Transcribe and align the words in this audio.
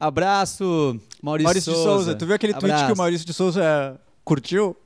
Abraço, 0.00 0.98
Maurício, 1.22 1.44
Maurício 1.44 1.72
de 1.72 1.78
Souza. 1.78 2.14
Tu 2.14 2.24
viu 2.26 2.34
aquele 2.34 2.52
tweet 2.54 2.66
Abraço. 2.72 2.86
que 2.86 2.92
o 2.92 2.96
Maurício 2.96 3.26
de 3.26 3.34
Souza 3.34 4.00
curtiu? 4.24 4.76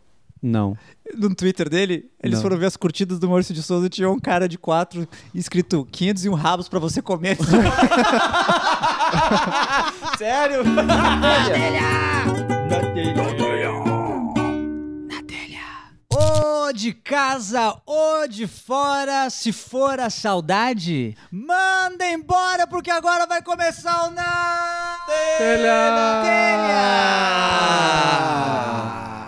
Não. 0.42 0.76
No 1.16 1.34
Twitter 1.34 1.68
dele, 1.68 2.10
eles 2.22 2.36
Não. 2.38 2.42
foram 2.42 2.56
ver 2.56 2.66
as 2.66 2.76
curtidas 2.76 3.18
do 3.18 3.28
Maurício 3.28 3.54
de 3.54 3.62
Souza 3.62 3.86
e 3.86 3.90
tinha 3.90 4.10
um 4.10 4.18
cara 4.18 4.48
de 4.48 4.56
quatro 4.58 5.06
escrito 5.34 5.86
501 5.92 6.34
rabos 6.34 6.68
pra 6.68 6.78
você 6.80 7.00
comer. 7.02 7.36
Sério? 10.18 10.62
De 16.72 16.94
casa, 16.94 17.76
ô 17.84 18.26
de 18.26 18.46
fora, 18.46 19.28
se 19.28 19.52
for 19.52 20.00
a 20.00 20.08
saudade, 20.08 21.14
manda 21.30 22.10
embora 22.10 22.66
porque 22.66 22.90
agora 22.90 23.26
vai 23.26 23.42
começar 23.42 24.08
o 24.08 24.10
Na 24.10 24.96
Telha! 25.06 26.22
Telha! 26.22 27.22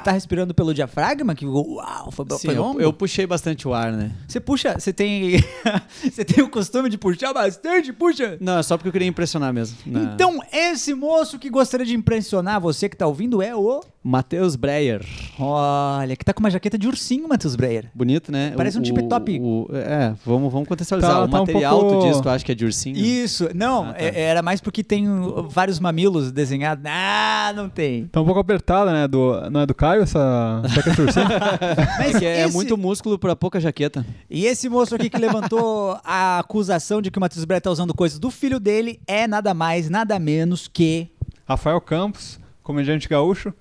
Tá 0.05 0.12
respirando 0.12 0.55
pelo 0.55 0.72
diafragma? 0.72 1.34
Que 1.34 1.46
uau, 1.46 2.10
foi, 2.10 2.27
Sim, 2.38 2.48
foi 2.48 2.56
eu, 2.56 2.80
eu 2.80 2.92
puxei 2.92 3.27
bastante 3.27 3.69
o 3.69 3.74
ar, 3.74 3.92
né? 3.92 4.12
Você 4.27 4.41
puxa, 4.41 4.78
você 4.78 4.92
tem 4.92 5.38
você 6.02 6.24
tem 6.24 6.42
o 6.42 6.48
costume 6.50 6.88
de 6.88 6.97
puxar 6.97 7.33
bastante, 7.33 7.92
puxa. 7.92 8.36
Não, 8.41 8.58
é 8.58 8.62
só 8.62 8.77
porque 8.77 8.88
eu 8.88 8.92
queria 8.92 9.08
impressionar 9.08 9.52
mesmo. 9.52 9.77
Não. 9.86 10.02
Então, 10.02 10.41
esse 10.52 10.95
moço 10.95 11.38
que 11.38 11.48
gostaria 11.48 11.86
de 11.86 11.95
impressionar 11.95 12.61
você 12.61 12.88
que 12.88 12.97
tá 12.97 13.06
ouvindo 13.06 13.42
é 13.42 13.55
o 13.55 13.83
Matheus 14.06 14.54
Breyer. 14.54 15.02
Olha, 15.38 16.14
que 16.14 16.22
tá 16.22 16.34
com 16.34 16.40
uma 16.40 16.50
jaqueta 16.50 16.76
de 16.76 16.86
ursinho, 16.86 17.26
Matheus 17.26 17.56
Breyer. 17.56 17.90
Bonito, 17.94 18.30
né? 18.30 18.52
Parece 18.54 18.77
um 18.77 18.82
O- 18.82 18.84
tip 18.84 18.98
top. 19.08 19.40
o- 19.40 19.66
é, 19.72 20.14
vamos, 20.27 20.52
vamos 20.52 20.68
contextualizar. 20.68 21.10
Tá- 21.10 21.22
o 21.24 21.28
tá 21.28 21.36
um 21.38 21.40
material 21.40 21.80
pouco- 21.80 22.00
tu 22.00 22.06
diz, 22.08 22.20
tu 22.20 22.28
acha 22.28 22.44
que 22.44 22.52
é 22.52 22.54
de 22.54 22.66
ursinho? 22.66 22.98
Isso, 22.98 23.48
não, 23.54 23.84
Ah, 23.88 23.92
tá. 23.94 24.00
é- 24.04 24.20
era 24.20 24.42
mais 24.42 24.60
porque 24.60 24.84
tem 24.84 25.06
vários 25.48 25.80
mamilos 25.80 26.30
desenhados. 26.30 26.84
Ah, 26.86 27.52
não 27.56 27.70
tem. 27.70 28.04
Tá 28.08 28.20
um 28.20 28.27
pouco 28.27 28.40
apertada, 28.40 28.92
né? 28.92 29.08
Do, 29.08 29.48
não 29.50 29.60
é 29.60 29.66
do 29.66 29.74
Caio 29.74 30.02
essa 30.02 30.61
jaqueta 30.66 31.00
ursinho? 31.00 31.24
Mas 31.98 32.20
É 32.20 32.24
é 32.42 32.44
esse- 32.44 32.52
muito 32.55 32.77
músculo 32.77 33.18
pra 33.18 33.34
pouca 33.34 33.58
jaqueta. 33.58 34.05
E 34.28 34.44
esse 34.44 34.68
moço 34.68 34.94
aqui 34.94 35.08
que 35.08 35.18
levantou 35.18 35.98
a 36.05 36.41
acusação 36.41 37.00
de 37.00 37.11
que 37.11 37.16
o 37.16 37.20
Matheus 37.22 37.46
Breyer 37.46 37.62
tá 37.62 37.70
usando 37.70 37.94
coisas 37.94 38.18
do 38.18 38.30
filho 38.30 38.61
dele 38.61 39.00
é 39.06 39.27
nada 39.27 39.55
mais, 39.55 39.89
nada 39.89 40.18
menos 40.18 40.68
que. 40.68 41.08
Rafael 41.48 41.80
Campos, 41.80 42.39
comediante 42.62 43.08
gaúcho, 43.08 43.52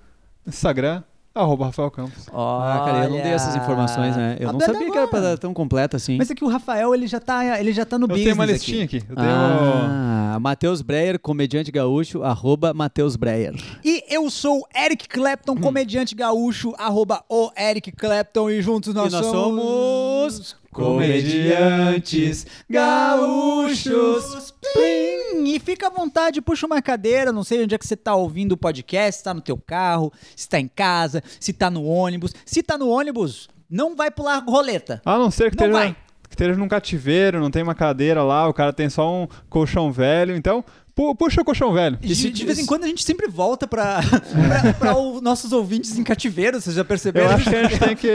Instagram, 0.46 1.02
arroba 1.34 1.66
Rafael 1.66 1.90
Campos. 1.90 2.26
Ah, 2.32 2.82
cara, 2.84 3.04
eu 3.04 3.10
não 3.10 3.22
dei 3.22 3.32
essas 3.32 3.56
informações, 3.56 4.16
né? 4.16 4.36
Eu 4.38 4.52
não 4.52 4.60
sabia 4.60 4.90
que 4.90 4.96
era 4.96 5.08
pra 5.08 5.20
dar 5.20 5.38
tão 5.38 5.52
completa 5.52 5.96
assim. 5.96 6.16
Mas 6.16 6.30
é 6.30 6.34
que 6.34 6.44
o 6.44 6.48
Rafael, 6.48 6.94
ele 6.94 7.06
já 7.06 7.18
tá, 7.18 7.58
ele 7.58 7.72
já 7.72 7.84
tá 7.84 7.98
no 7.98 8.04
Eu 8.04 8.08
business 8.08 8.24
tenho 8.24 8.34
uma 8.36 8.44
aqui. 8.44 8.52
listinha 8.52 8.84
aqui. 8.84 8.96
Eu 9.08 9.16
tenho. 9.16 9.28
Ah, 9.28 10.38
Matheus 10.40 10.82
Breyer, 10.82 11.18
comediante 11.18 11.70
gaúcho, 11.72 12.22
arroba 12.22 12.72
Matheus 12.74 13.16
Breyer. 13.16 13.54
E 13.84 14.02
eu 14.08 14.28
sou 14.30 14.60
o 14.60 14.64
Eric 14.78 15.08
Clapton, 15.08 15.56
comediante 15.56 16.14
gaúcho, 16.14 16.72
arroba 16.78 17.24
o 17.28 17.50
Eric 17.56 17.90
Clapton, 17.92 18.50
e 18.50 18.60
juntos 18.62 18.92
nós, 18.94 19.12
E 19.12 19.16
nós 19.16 19.26
somos 19.26 20.56
comediantes 20.72 22.46
gaúchos. 22.68 24.53
Plim! 24.72 25.54
E 25.54 25.60
fica 25.60 25.88
à 25.88 25.90
vontade, 25.90 26.40
puxa 26.40 26.66
uma 26.66 26.80
cadeira, 26.80 27.32
não 27.32 27.44
sei 27.44 27.62
onde 27.64 27.74
é 27.74 27.78
que 27.78 27.86
você 27.86 27.96
tá 27.96 28.14
ouvindo 28.14 28.52
o 28.52 28.56
podcast, 28.56 29.18
se 29.18 29.24
tá 29.24 29.34
no 29.34 29.40
teu 29.40 29.56
carro, 29.56 30.12
se 30.34 30.48
tá 30.48 30.58
em 30.58 30.68
casa, 30.68 31.22
se 31.38 31.52
tá 31.52 31.70
no 31.70 31.84
ônibus. 31.84 32.32
Se 32.46 32.62
tá 32.62 32.78
no 32.78 32.88
ônibus, 32.88 33.48
não 33.68 33.94
vai 33.94 34.10
pular 34.10 34.42
roleta. 34.46 35.02
A 35.04 35.18
não 35.18 35.30
ser 35.30 35.50
que 35.50 35.56
Não 35.56 35.66
esteja, 35.66 35.96
que 36.28 36.34
esteja 36.34 36.58
num 36.58 36.68
cativeiro, 36.68 37.40
não 37.40 37.50
tem 37.50 37.62
uma 37.62 37.74
cadeira 37.74 38.22
lá, 38.22 38.48
o 38.48 38.54
cara 38.54 38.72
tem 38.72 38.88
só 38.88 39.12
um 39.12 39.28
colchão 39.48 39.92
velho. 39.92 40.34
Então, 40.36 40.64
puxa 40.94 41.40
o 41.40 41.44
colchão 41.44 41.72
velho. 41.72 41.96
De, 42.00 42.14
se- 42.14 42.30
de 42.30 42.44
vez 42.46 42.58
em 42.58 42.66
quando 42.66 42.84
a 42.84 42.86
gente 42.86 43.02
sempre 43.04 43.26
volta 43.28 43.66
pra, 43.66 44.00
pra, 44.02 44.72
pra 44.74 44.96
os 44.98 45.20
nossos 45.20 45.52
ouvintes 45.52 45.98
em 45.98 46.04
cativeiro, 46.04 46.60
vocês 46.60 46.76
já 46.76 46.84
perceberam? 46.84 47.26
Eu 47.30 47.32
acho 47.36 47.50
que 47.50 47.56
a 47.56 47.62
gente 47.68 47.78
tem 47.82 47.96
que. 47.96 48.08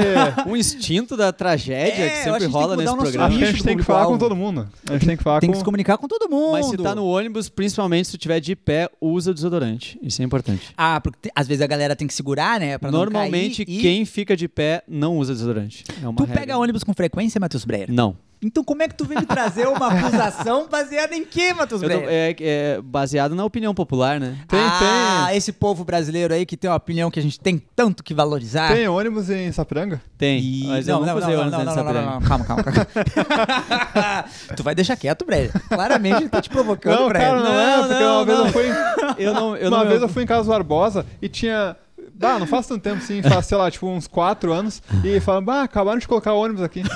Um 0.47 0.55
instinto 0.55 1.17
da 1.17 1.31
tragédia 1.33 2.03
É, 2.05 2.09
que 2.09 2.23
sempre 2.23 2.45
rola 2.45 2.75
que 2.77 2.83
nesse 2.83 2.95
programa. 2.95 3.27
Acho 3.27 3.37
que 3.37 3.43
a 3.43 3.51
gente 3.51 3.63
tem 3.63 3.77
que 3.77 3.83
falar 3.83 4.05
com 4.05 4.17
todo 4.17 4.35
mundo. 4.35 4.69
A 4.89 4.93
gente 4.93 5.05
tem 5.05 5.17
que 5.17 5.23
falar 5.23 5.39
Tem 5.39 5.49
com. 5.49 5.53
que 5.53 5.59
se 5.59 5.65
comunicar 5.65 5.97
com 5.97 6.07
todo 6.07 6.29
mundo. 6.29 6.51
Mas 6.53 6.67
se 6.67 6.77
tá 6.77 6.95
no 6.95 7.05
ônibus, 7.05 7.49
principalmente 7.49 8.05
se 8.05 8.11
tu 8.11 8.17
tiver 8.17 8.39
de 8.39 8.55
pé, 8.55 8.89
usa 9.01 9.33
desodorante. 9.33 9.99
Isso 10.01 10.21
é 10.21 10.25
importante. 10.25 10.69
Ah, 10.77 11.01
porque 11.01 11.19
te- 11.23 11.31
às 11.35 11.47
vezes 11.47 11.61
a 11.61 11.67
galera 11.67 11.95
tem 11.95 12.07
que 12.07 12.13
segurar, 12.13 12.59
né? 12.59 12.77
Pra 12.77 12.91
não 12.91 12.99
Normalmente, 12.99 13.65
cair 13.65 13.77
e- 13.77 13.81
quem 13.81 14.05
fica 14.05 14.37
de 14.37 14.47
pé 14.47 14.83
não 14.87 15.17
usa 15.17 15.33
desodorante. 15.33 15.83
É 16.01 16.07
uma 16.07 16.15
Tu 16.15 16.23
regra. 16.23 16.39
pega 16.39 16.57
ônibus 16.57 16.83
com 16.83 16.93
frequência, 16.93 17.39
Matheus 17.39 17.65
Breyer? 17.65 17.91
Não. 17.91 18.15
Então 18.41 18.63
como 18.63 18.81
é 18.81 18.87
que 18.87 18.95
tu 18.95 19.03
veio 19.03 19.19
me 19.19 19.25
trazer 19.25 19.67
uma 19.67 19.87
acusação 19.87 20.67
baseada 20.69 21.13
em 21.13 21.25
quê, 21.25 21.53
Matheus 21.53 21.81
Breyer? 21.81 22.05
é, 22.07 22.35
é 22.39 22.81
baseado 22.81 23.35
na 23.35 23.43
opinião 23.43 23.73
popular, 23.73 24.17
né? 24.19 24.37
Tem, 24.47 24.59
ah, 24.59 25.25
tem. 25.27 25.37
esse 25.37 25.51
povo 25.51 25.83
brasileiro 25.83 26.33
aí 26.33 26.45
que 26.45 26.55
tem 26.55 26.69
uma 26.69 26.77
opinião 26.77 27.11
que 27.11 27.19
a 27.19 27.21
gente 27.23 27.37
tem 27.39 27.61
tanto 27.75 28.01
que 28.03 28.13
valorizar. 28.13 28.73
Tem 28.73 28.87
ônibus 28.87 29.29
em 29.29 29.51
Sapiranga? 29.51 30.01
Tem. 30.17 30.39
E- 30.39 30.67
Mas 30.67 30.87
eu 30.87 30.99
não, 30.99 31.05
não, 31.05 31.17
antes 31.17 31.27
não, 31.51 31.65
dessa 31.65 31.83
não, 31.83 31.93
não, 31.93 32.05
não, 32.13 32.21
calma, 32.21 32.45
calma, 32.45 32.63
calma. 32.63 32.87
tu 34.55 34.63
vai 34.63 34.73
deixar 34.73 34.95
quieto, 34.95 35.25
Breyer. 35.25 35.51
Claramente 35.67 36.21
ele 36.21 36.29
tá 36.29 36.41
te 36.41 36.49
provocando, 36.49 36.97
Não, 36.99 37.07
Breyer. 37.09 37.27
cara, 37.29 37.39
não, 37.43 37.51
Não, 37.53 37.59
é, 37.59 37.77
porque 37.87 38.03
não, 38.03 38.15
uma 38.15 38.25
vez 38.25 38.37
não. 38.37 38.45
eu 38.45 38.51
fui. 38.53 38.67
em- 38.67 39.23
Eu 39.23 39.33
não. 39.33 39.57
Eu 39.57 39.67
uma 39.69 39.77
não, 39.83 39.87
vez 39.89 40.01
eu 40.01 40.09
fui 40.09 40.23
em 40.23 40.27
Casa 40.27 40.49
Barbosa 40.49 41.05
e 41.21 41.27
tinha. 41.27 41.75
Ah, 42.21 42.37
não 42.37 42.45
faz 42.47 42.67
tanto 42.67 42.81
tempo 42.81 42.97
assim, 42.97 43.21
faz, 43.21 43.45
sei 43.45 43.57
lá, 43.57 43.69
tipo 43.71 43.87
uns 43.87 44.07
4 44.07 44.51
anos. 44.51 44.81
E 45.03 45.19
falaram, 45.19 45.45
bah, 45.45 45.63
acabaram 45.63 45.97
de 45.99 46.07
colocar 46.07 46.33
ônibus 46.33 46.61
aqui. 46.63 46.83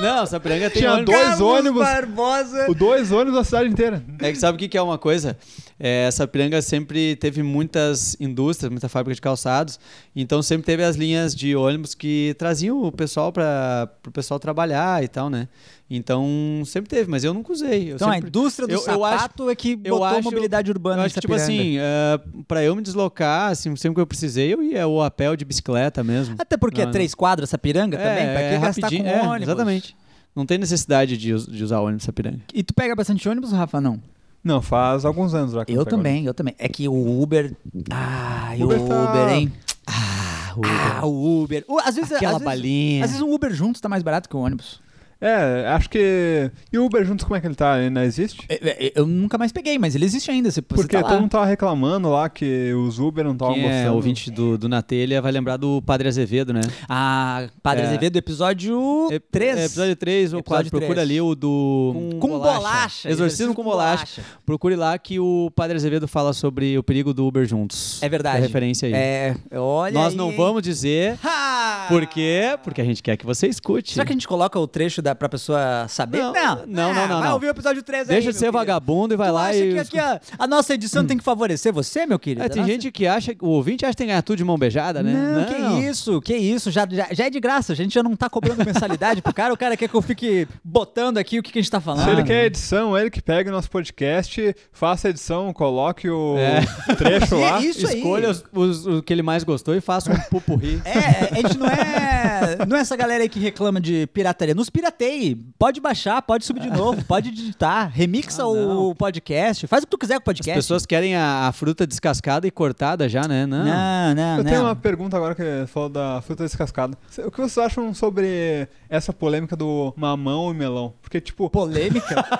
Não, 0.00 0.26
Sapiranga 0.26 0.68
tem 0.70 0.82
Tinha 0.82 0.92
ônibus. 0.94 1.14
dois 1.14 1.24
Carlos 1.28 1.40
ônibus. 1.40 1.82
Barbosa. 1.82 2.66
O 2.68 2.74
dois 2.74 3.12
ônibus 3.12 3.34
da 3.34 3.44
cidade 3.44 3.68
inteira. 3.68 4.02
É 4.18 4.32
que 4.32 4.38
sabe 4.38 4.56
o 4.56 4.58
que, 4.58 4.68
que 4.68 4.76
é 4.76 4.82
uma 4.82 4.98
coisa? 4.98 5.38
É, 5.86 6.10
Sapiranga 6.10 6.62
sempre 6.62 7.14
teve 7.16 7.42
muitas 7.42 8.16
indústrias, 8.18 8.70
muita 8.70 8.88
fábrica 8.88 9.14
de 9.14 9.20
calçados, 9.20 9.78
então 10.16 10.40
sempre 10.42 10.64
teve 10.64 10.82
as 10.82 10.96
linhas 10.96 11.34
de 11.34 11.54
ônibus 11.54 11.94
que 11.94 12.34
traziam 12.38 12.82
o 12.82 12.90
pessoal 12.90 13.30
para 13.30 13.90
o 14.06 14.10
pessoal 14.10 14.40
trabalhar 14.40 15.04
e 15.04 15.08
tal, 15.08 15.28
né? 15.28 15.46
Então 15.90 16.62
sempre 16.64 16.88
teve, 16.88 17.10
mas 17.10 17.22
eu 17.22 17.34
nunca 17.34 17.52
usei. 17.52 17.90
Eu 17.92 17.96
Então 17.96 18.08
a 18.08 18.14
sempre- 18.14 18.28
indústria 18.28 18.66
do 18.66 18.72
eu- 18.72 18.82
eu 18.86 19.04
acho- 19.04 19.18
sapato 19.18 19.50
é 19.50 19.54
que 19.54 19.76
botou 19.76 20.04
a 20.04 20.12
acho- 20.12 20.22
mobilidade 20.22 20.70
urbana 20.70 21.02
Eu 21.02 21.04
acho 21.04 21.14
que, 21.16 21.20
tipo 21.20 21.34
assim, 21.34 21.76
é, 21.78 22.18
pra 22.48 22.62
eu 22.64 22.74
me 22.74 22.80
deslocar, 22.80 23.50
assim, 23.50 23.76
sempre 23.76 23.96
que 23.96 24.00
eu 24.00 24.06
precisei, 24.06 24.54
eu 24.54 24.62
ia 24.62 24.86
ou 24.86 25.02
a 25.02 25.10
pé 25.10 25.28
ou 25.28 25.36
de 25.36 25.44
bicicleta 25.44 26.02
mesmo. 26.02 26.34
Até 26.38 26.56
porque 26.56 26.82
Não, 26.82 26.88
é 26.88 26.92
três 26.92 27.14
quadras 27.14 27.50
Sapiranga 27.50 27.98
também, 27.98 28.24
pra 28.32 28.40
que 28.48 28.58
gastar 28.58 28.80
com 28.80 28.86
rapidinho, 28.86 29.06
é, 29.06 29.20
ônibus? 29.22 29.48
Exatamente. 29.48 29.96
Não 30.34 30.46
tem 30.46 30.56
necessidade 30.56 31.18
de, 31.18 31.34
de 31.46 31.62
usar 31.62 31.80
ônibus 31.80 32.04
Sapiranga. 32.04 32.40
E 32.54 32.62
tu 32.62 32.72
pega 32.72 32.96
bastante 32.96 33.28
ônibus, 33.28 33.52
Rafa? 33.52 33.82
Não. 33.82 34.00
Não, 34.44 34.60
faz 34.60 35.04
alguns 35.06 35.32
anos 35.34 35.52
já 35.54 35.64
que 35.64 35.72
Eu 35.72 35.84
também, 35.86 36.26
eu 36.26 36.34
também. 36.34 36.54
É 36.58 36.68
que 36.68 36.86
o 36.86 37.22
Uber. 37.22 37.56
Ai, 37.90 38.60
o 38.62 38.66
Uber 38.66 38.82
Uber, 38.82 38.94
tá- 38.98 39.32
hein? 39.34 39.52
Ah, 39.86 40.54
Ah, 41.00 41.06
o 41.06 41.42
Uber. 41.42 41.64
O- 41.66 41.80
Às 41.80 41.96
vezes, 41.96 42.12
Aquela 42.12 42.32
às 42.36 42.38
vezes, 42.42 42.44
balinha. 42.44 43.04
às 43.04 43.10
vezes 43.10 43.22
um 43.26 43.32
Uber 43.34 43.52
juntos 43.52 43.80
tá 43.80 43.88
mais 43.88 44.02
barato 44.02 44.28
que 44.28 44.36
o 44.36 44.38
ônibus. 44.40 44.80
É, 45.20 45.66
acho 45.68 45.88
que. 45.88 46.50
E 46.72 46.78
o 46.78 46.84
Uber 46.84 47.04
juntos, 47.04 47.24
como 47.24 47.36
é 47.36 47.40
que 47.40 47.46
ele 47.46 47.54
tá? 47.54 47.78
Ele 47.78 47.90
não 47.90 48.02
existe? 48.02 48.44
É, 48.48 48.86
é, 48.86 48.92
Eu 48.94 49.06
nunca 49.06 49.38
mais 49.38 49.52
peguei, 49.52 49.78
mas 49.78 49.94
ele 49.94 50.04
existe 50.04 50.30
ainda. 50.30 50.50
Você, 50.50 50.60
você 50.60 50.62
Porque 50.62 50.96
tá 50.96 51.02
lá. 51.02 51.08
todo 51.08 51.20
mundo 51.20 51.30
tava 51.30 51.46
reclamando 51.46 52.10
lá 52.10 52.28
que 52.28 52.72
os 52.74 52.98
Uber 52.98 53.24
não 53.24 53.32
estavam 53.32 53.54
Quem 53.54 53.64
é 53.66 53.72
gostando. 53.74 53.94
ouvinte 53.94 54.30
do, 54.30 54.58
do 54.58 54.68
Na 54.68 54.82
Telha 54.82 55.22
vai 55.22 55.32
lembrar 55.32 55.56
do 55.56 55.80
Padre 55.82 56.08
Azevedo, 56.08 56.52
né? 56.52 56.60
Ah, 56.88 57.48
Padre 57.62 57.84
É. 57.84 57.86
Azevedo, 57.86 58.16
episódio 58.16 59.08
É- 59.10 59.18
3. 59.18 59.58
é, 59.58 59.64
episódio 59.64 59.96
3 59.96 60.32
ou 60.32 60.40
Episódio 60.40 60.44
4. 60.44 60.70
Procura 60.70 60.94
três. 60.94 61.10
ali 61.10 61.20
o 61.20 61.34
do. 61.34 61.94
Com 62.20 62.28
bolacha. 62.38 63.08
Exorcismo 63.08 63.54
com 63.54 63.62
bolacha. 63.64 64.22
Procure 64.44 64.76
lá 64.76 64.96
que 64.98 65.18
o 65.18 65.50
Padre 65.54 65.76
Azevedo 65.76 66.06
fala 66.06 66.32
sobre 66.32 66.76
o 66.78 66.82
perigo 66.82 67.14
do 67.14 67.26
Uber 67.26 67.46
juntos. 67.46 68.02
É 68.02 68.08
verdade. 68.08 68.38
É 68.38 68.40
referência 68.40 68.86
aí. 68.86 68.92
É, 68.94 69.36
olha 69.52 69.92
Nós 69.94 70.12
aí, 70.12 70.16
não 70.18 70.30
hein? 70.30 70.36
vamos 70.36 70.62
dizer 70.62 71.18
Ha! 71.24 71.86
por 71.88 72.06
quê, 72.06 72.58
porque 72.62 72.80
a 72.80 72.84
gente 72.84 73.02
quer 73.02 73.16
que 73.16 73.24
você 73.24 73.46
escute. 73.46 73.92
Será 73.92 74.04
que 74.04 74.12
a 74.12 74.14
gente 74.14 74.28
coloca 74.28 74.58
o 74.58 74.66
trecho 74.66 75.00
da, 75.04 75.14
pra 75.14 75.28
pessoa 75.28 75.86
saber? 75.88 76.18
Não, 76.18 76.32
não, 76.32 76.66
não, 76.66 76.90
Ah, 76.90 77.06
não, 77.06 77.18
Vai 77.20 77.28
não. 77.28 77.34
ouvir 77.34 77.46
o 77.46 77.50
episódio 77.50 77.82
3 77.82 78.02
aí, 78.02 78.06
Deixa 78.16 78.20
de 78.22 78.26
meu 78.26 78.32
ser 78.32 78.38
querido. 78.40 78.58
vagabundo 78.58 79.14
e 79.14 79.16
vai 79.16 79.28
Tu 79.28 79.34
lá 79.34 79.46
acha 79.48 79.58
e. 79.58 79.72
que 79.74 79.78
aqui 79.78 79.98
a, 79.98 80.20
a 80.38 80.46
nossa 80.46 80.74
edição 80.74 81.04
tem 81.06 81.16
que 81.18 81.22
favorecer 81.24 81.72
você, 81.72 82.06
meu 82.06 82.18
querido? 82.18 82.42
É, 82.42 82.46
A 82.46 82.48
tem 82.48 82.62
nossa- 82.62 82.72
gente 82.72 82.90
que 82.90 83.06
acha, 83.06 83.34
o 83.40 83.48
ouvinte 83.48 83.84
acha 83.84 83.92
que 83.92 83.98
tem 83.98 84.06
que 84.06 84.12
ganhar 84.12 84.22
tudo 84.22 84.36
de 84.38 84.44
mão 84.44 84.58
beijada, 84.58 85.02
né? 85.02 85.12
Não, 85.12 85.44
que 85.44 85.86
isso, 85.86 86.20
que 86.22 86.34
isso. 86.34 86.70
Já, 86.70 86.86
já, 86.90 87.06
já 87.12 87.26
é 87.26 87.30
de 87.30 87.38
graça, 87.38 87.72
a 87.72 87.76
gente 87.76 87.94
já 87.94 88.02
não 88.02 88.16
tá 88.16 88.28
cobrando 88.30 88.64
mensalidade 88.64 89.20
pro 89.22 89.32
cara, 89.34 89.52
o 89.52 89.56
cara 89.56 89.76
quer 89.76 89.88
que 89.88 89.94
eu 89.94 90.02
fique 90.02 90.48
botando 90.64 91.18
aqui 91.18 91.38
o 91.38 91.42
que, 91.42 91.52
que 91.52 91.58
a 91.58 91.62
gente 91.62 91.70
tá 91.70 91.80
falando. 91.80 92.04
Se 92.04 92.10
ele 92.10 92.22
quer 92.24 92.46
edição, 92.46 92.96
ele 92.98 93.10
que 93.10 93.20
pegue 93.22 93.50
o 93.50 93.52
nosso 93.52 93.70
podcast, 93.70 94.56
faça 94.72 95.08
a 95.08 95.10
edição, 95.10 95.52
coloque 95.52 96.08
o 96.08 96.36
É. 96.38 96.60
trecho 96.96 97.36
lá. 97.38 97.60
Isso 97.60 97.86
aí. 97.86 97.98
Escolha 97.98 98.30
os, 98.30 98.44
os- 98.52 98.86
o 98.86 99.02
que 99.02 99.12
ele 99.12 99.22
mais 99.22 99.44
gostou 99.44 99.74
e 99.74 99.80
faça 99.80 100.10
um 100.12 100.18
pupurri. 100.30 100.80
É, 100.84 101.30
a 101.32 101.34
gente 101.36 101.58
não 101.58 101.66
é, 101.66 102.66
não 102.66 102.76
é 102.76 102.80
essa 102.80 102.96
galera 102.96 103.22
aí 103.22 103.28
que 103.28 103.38
reclama 103.40 103.80
de 103.80 104.06
pirataria. 104.12 104.54
Nos 104.54 104.70
pirateie. 104.98 105.36
Pode 105.58 105.80
baixar, 105.80 106.22
pode 106.22 106.44
subir 106.44 106.60
de 106.60 106.70
novo, 106.70 107.04
pode 107.06 107.30
digitar, 107.30 107.90
remixa 107.92 108.42
Ah, 108.42 108.46
o 108.46 108.94
podcast, 108.94 109.66
faz 109.66 109.82
o 109.82 109.86
que 109.86 109.90
tu 109.90 109.98
quiser 109.98 110.14
com 110.14 110.30
o 110.30 110.32
As 110.32 110.38
podcast. 110.38 110.54
pessoas 110.58 110.86
querem 110.86 111.16
a, 111.16 111.48
a 111.48 111.52
fruta 111.52 111.86
descascada 111.86 112.46
e 112.46 112.50
cortada 112.50 113.08
já, 113.08 113.26
né? 113.28 113.46
Não. 113.46 113.64
Não, 113.64 114.14
não, 114.14 114.36
Eu 114.38 114.44
não. 114.44 114.50
tenho 114.50 114.62
uma 114.62 114.76
pergunta 114.76 115.16
agora 115.16 115.34
que 115.34 115.66
falou 115.66 115.88
da 115.88 116.20
fruta 116.22 116.44
descascada. 116.44 116.96
O 117.18 117.30
que 117.30 117.38
vocês 117.40 117.58
acham 117.58 117.92
sobre 117.94 118.68
essa 118.88 119.12
polêmica 119.12 119.56
do 119.56 119.92
mamão 119.96 120.50
e 120.50 120.54
melão? 120.54 120.94
Porque, 121.02 121.20
tipo, 121.20 121.48
Polêmica? 121.50 122.24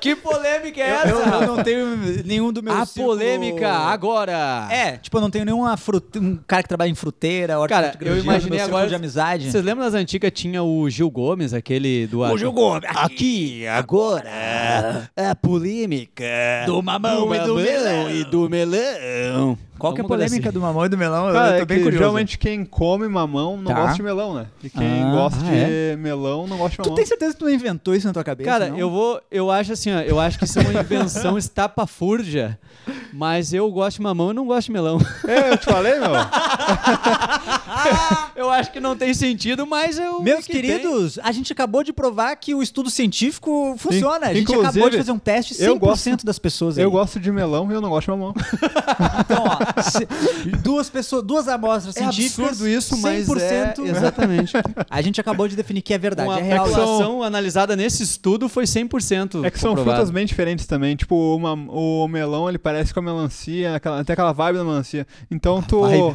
Que 0.00 0.14
polêmica 0.14 0.80
é 0.82 1.10
eu, 1.10 1.18
eu 1.20 1.46
não 1.46 1.62
tenho 1.62 1.96
nenhum 2.24 2.52
do 2.52 2.62
meu 2.62 2.74
A 2.74 2.84
círculo- 2.84 3.14
polêmica 3.16 3.68
agora. 3.70 4.68
É, 4.70 4.98
tipo, 4.98 5.16
eu 5.16 5.20
não 5.20 5.30
tenho 5.30 5.46
nenhuma 5.46 5.76
frute... 5.78 6.18
um 6.18 6.36
cara 6.46 6.62
que 6.62 6.68
trabalha 6.68 6.90
em 6.90 6.94
fruteira, 6.94 7.54
Cara, 7.66 7.96
eu 8.00 8.18
imaginei 8.18 8.60
agora- 8.60 8.86
de 8.86 8.94
amizade. 8.94 9.50
Vocês 9.50 9.64
lembram 9.64 9.84
das 9.86 9.94
antigas? 10.04 10.30
Tinha 10.32 10.62
o 10.62 10.88
Gil 10.88 11.10
Gomes, 11.10 11.52
aquele 11.52 12.06
do. 12.06 12.20
O 12.20 12.38
Gil 12.38 12.52
Gomes, 12.52 12.88
Aqui, 12.94 13.66
agora. 13.66 15.10
A 15.16 15.34
polêmica. 15.34 16.24
Do 16.66 16.82
mamão 16.82 17.34
e 17.34 17.38
do 17.40 17.54
melão. 17.56 18.10
e 18.10 18.24
do 18.24 18.48
melão. 18.48 19.58
Qual 19.76 19.92
que 19.92 20.00
é 20.00 20.04
a 20.04 20.06
polêmica 20.06 20.48
assim. 20.48 20.54
do 20.54 20.60
mamão 20.60 20.86
e 20.86 20.88
do 20.88 20.96
melão? 20.96 21.26
Eu 21.28 21.34
cara, 21.34 21.56
tô 21.56 21.62
é 21.62 21.64
bem 21.64 21.78
que 21.78 21.82
curioso. 21.82 21.98
geralmente 22.02 22.38
quem 22.38 22.64
come 22.64 23.08
mamão 23.08 23.56
não 23.56 23.64
Tá. 23.72 23.80
gosta 23.80 23.96
de 23.96 24.02
melão, 24.04 24.32
né? 24.34 24.46
E 24.62 24.70
quem 24.70 25.02
Ah, 25.02 25.10
gosta 25.10 25.40
ah, 25.40 25.50
de 25.50 25.56
é? 25.56 25.96
melão 25.96 26.46
não 26.46 26.56
gosta 26.56 26.70
de 26.70 26.76
Tu 26.76 26.82
mamão. 26.82 26.94
tem 26.94 27.04
certeza 27.04 27.32
que 27.32 27.38
tu 27.40 27.44
não 27.44 27.52
inventou 27.52 27.94
isso 27.94 28.06
na 28.06 28.12
tua 28.12 28.22
cabeça? 28.22 28.48
Cara, 28.48 28.68
não? 28.70 28.78
eu 28.78 28.88
vou. 28.88 29.20
Eu 29.30 29.50
acho 29.50 29.72
assim, 29.72 29.92
ó. 29.92 30.00
Eu 30.00 30.20
acho 30.20 30.38
que 30.38 30.44
isso 30.44 30.58
é 30.60 30.62
uma 30.62 30.80
invenção 30.80 31.36
estapafúrdia. 31.36 32.58
Mas 33.12 33.52
eu 33.52 33.70
gosto 33.70 33.96
de 33.96 34.02
mamão 34.02 34.30
e 34.30 34.34
não 34.34 34.46
gosto 34.46 34.66
de 34.68 34.72
melão. 34.72 34.98
É, 35.26 35.50
eu 35.52 35.56
te 35.58 35.64
falei, 35.66 35.98
meu. 35.98 36.10
eu 38.36 38.50
acho 38.50 38.70
que 38.72 38.80
não 38.80 38.96
tem 38.96 39.12
sentido, 39.14 39.66
mas 39.66 39.98
eu. 39.98 40.20
Meus 40.22 40.44
que 40.46 40.52
tem. 40.52 40.62
queridos, 40.62 41.18
a 41.22 41.30
gente 41.32 41.52
acabou 41.52 41.82
de 41.84 41.92
provar 41.92 42.34
que 42.36 42.54
o 42.54 42.62
estudo 42.62 42.90
científico 42.90 43.74
funciona. 43.78 44.26
A 44.28 44.34
gente 44.34 44.42
Inclusive, 44.42 44.66
acabou 44.68 44.90
de 44.90 44.96
fazer 44.98 45.12
um 45.12 45.18
teste 45.18 45.54
100% 45.54 45.64
eu 45.66 45.78
gosto- 45.78 46.24
das 46.24 46.38
pessoas 46.38 46.78
aí. 46.78 46.84
Eu 46.84 46.90
gosto 46.90 47.18
de 47.20 47.30
melão 47.32 47.70
e 47.70 47.74
eu 47.74 47.80
não 47.80 47.88
gosto 47.90 48.06
de 48.06 48.10
mamão. 48.18 48.34
Então, 49.24 49.44
ó, 49.44 49.82
se- 49.82 50.06
duas 50.62 50.88
pessoas, 50.90 51.22
duas 51.24 51.48
amostras 51.48 51.96
É 51.96 52.00
científicas, 52.00 52.48
absurdo 52.48 52.68
isso, 52.68 52.96
mas 52.98 53.26
100%. 53.26 53.40
é, 53.40 53.88
exatamente. 53.88 54.52
A 54.90 55.02
gente 55.02 55.20
acabou 55.20 55.48
de 55.48 55.56
definir 55.56 55.82
que 55.82 55.92
é 55.94 55.98
verdade, 55.98 56.28
Uma 56.28 56.38
é 56.38 56.42
real. 56.42 56.66
isso. 56.66 56.74
população 56.76 57.22
analisada 57.22 57.74
nesse 57.76 58.02
estudo 58.02 58.48
foi 58.48 58.64
100% 58.64 59.44
É 59.44 59.50
que 59.50 59.58
são 59.58 59.70
comprovado. 59.70 59.96
frutas 59.98 60.10
bem 60.10 60.26
diferentes 60.26 60.66
também. 60.66 60.94
Tipo, 60.96 61.14
o, 61.16 61.38
mam- 61.38 61.68
o 61.70 62.06
melão, 62.08 62.48
ele 62.48 62.58
parece 62.58 62.92
com 62.92 63.00
a 63.00 63.02
melancia, 63.02 63.76
aquela, 63.76 64.04
tem 64.04 64.12
aquela 64.12 64.32
vibe 64.32 64.58
da 64.58 64.64
melancia. 64.64 65.06
Então 65.30 65.62
tu... 65.62 65.80
O 65.82 66.14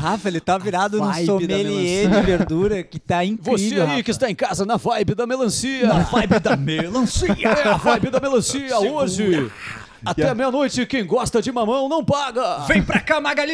Rafa, 0.00 0.28
ele 0.28 0.40
tá 0.40 0.56
virado 0.58 0.98
da 0.98 1.12
sommelier 1.24 2.08
de 2.08 2.20
verdura 2.22 2.82
que 2.82 2.98
tá 2.98 3.22
incrível, 3.24 3.58
Você 3.58 3.74
aí 3.80 3.86
Rafa. 3.86 4.02
que 4.02 4.10
está 4.10 4.30
em 4.30 4.34
casa 4.34 4.64
na 4.64 4.76
vibe 4.76 5.14
da 5.14 5.26
melancia. 5.26 5.86
Na 5.86 5.98
vibe 6.00 6.38
da 6.40 6.56
melancia. 6.56 7.36
É 7.38 7.68
a 7.68 7.76
vibe 7.76 8.10
da 8.10 8.20
melancia 8.20 8.78
hoje. 8.80 9.50
Até 10.02 10.22
Yeah. 10.22 10.34
meia-noite, 10.34 10.86
quem 10.86 11.04
gosta 11.04 11.42
de 11.42 11.52
mamão 11.52 11.86
não 11.86 12.02
paga. 12.02 12.60
Vem 12.60 12.82
pra 12.82 13.00
cá, 13.00 13.20
Magali! 13.20 13.52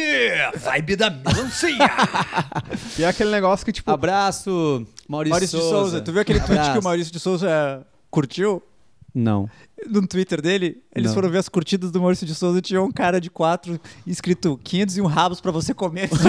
Vibe 0.55 0.95
da 0.95 1.09
melancia. 1.09 1.75
E 2.97 3.03
é 3.03 3.07
aquele 3.07 3.29
negócio 3.29 3.65
que, 3.65 3.71
tipo... 3.73 3.91
Abraço, 3.91 4.87
Maurício, 5.07 5.31
Maurício 5.33 5.59
de 5.59 5.65
Souza. 5.65 6.01
Tu 6.01 6.11
viu 6.11 6.21
aquele 6.21 6.39
tweet 6.39 6.53
Abraço. 6.53 6.71
que 6.73 6.79
o 6.79 6.83
Maurício 6.83 7.11
de 7.13 7.19
Souza 7.19 7.85
curtiu? 8.09 8.63
Não. 9.13 9.49
No 9.85 10.05
Twitter 10.07 10.41
dele, 10.41 10.81
eles 10.93 11.09
Não. 11.09 11.15
foram 11.15 11.29
ver 11.29 11.37
as 11.37 11.47
curtidas 11.47 11.91
do 11.91 12.01
Maurício 12.01 12.25
de 12.25 12.33
Souza 12.33 12.57
e 12.57 12.61
tinha 12.61 12.81
um 12.81 12.91
cara 12.91 13.21
de 13.21 13.29
quatro 13.29 13.79
escrito 14.07 14.59
501 14.63 15.05
rabos 15.05 15.39
pra 15.39 15.51
você 15.51 15.73
comer. 15.73 16.09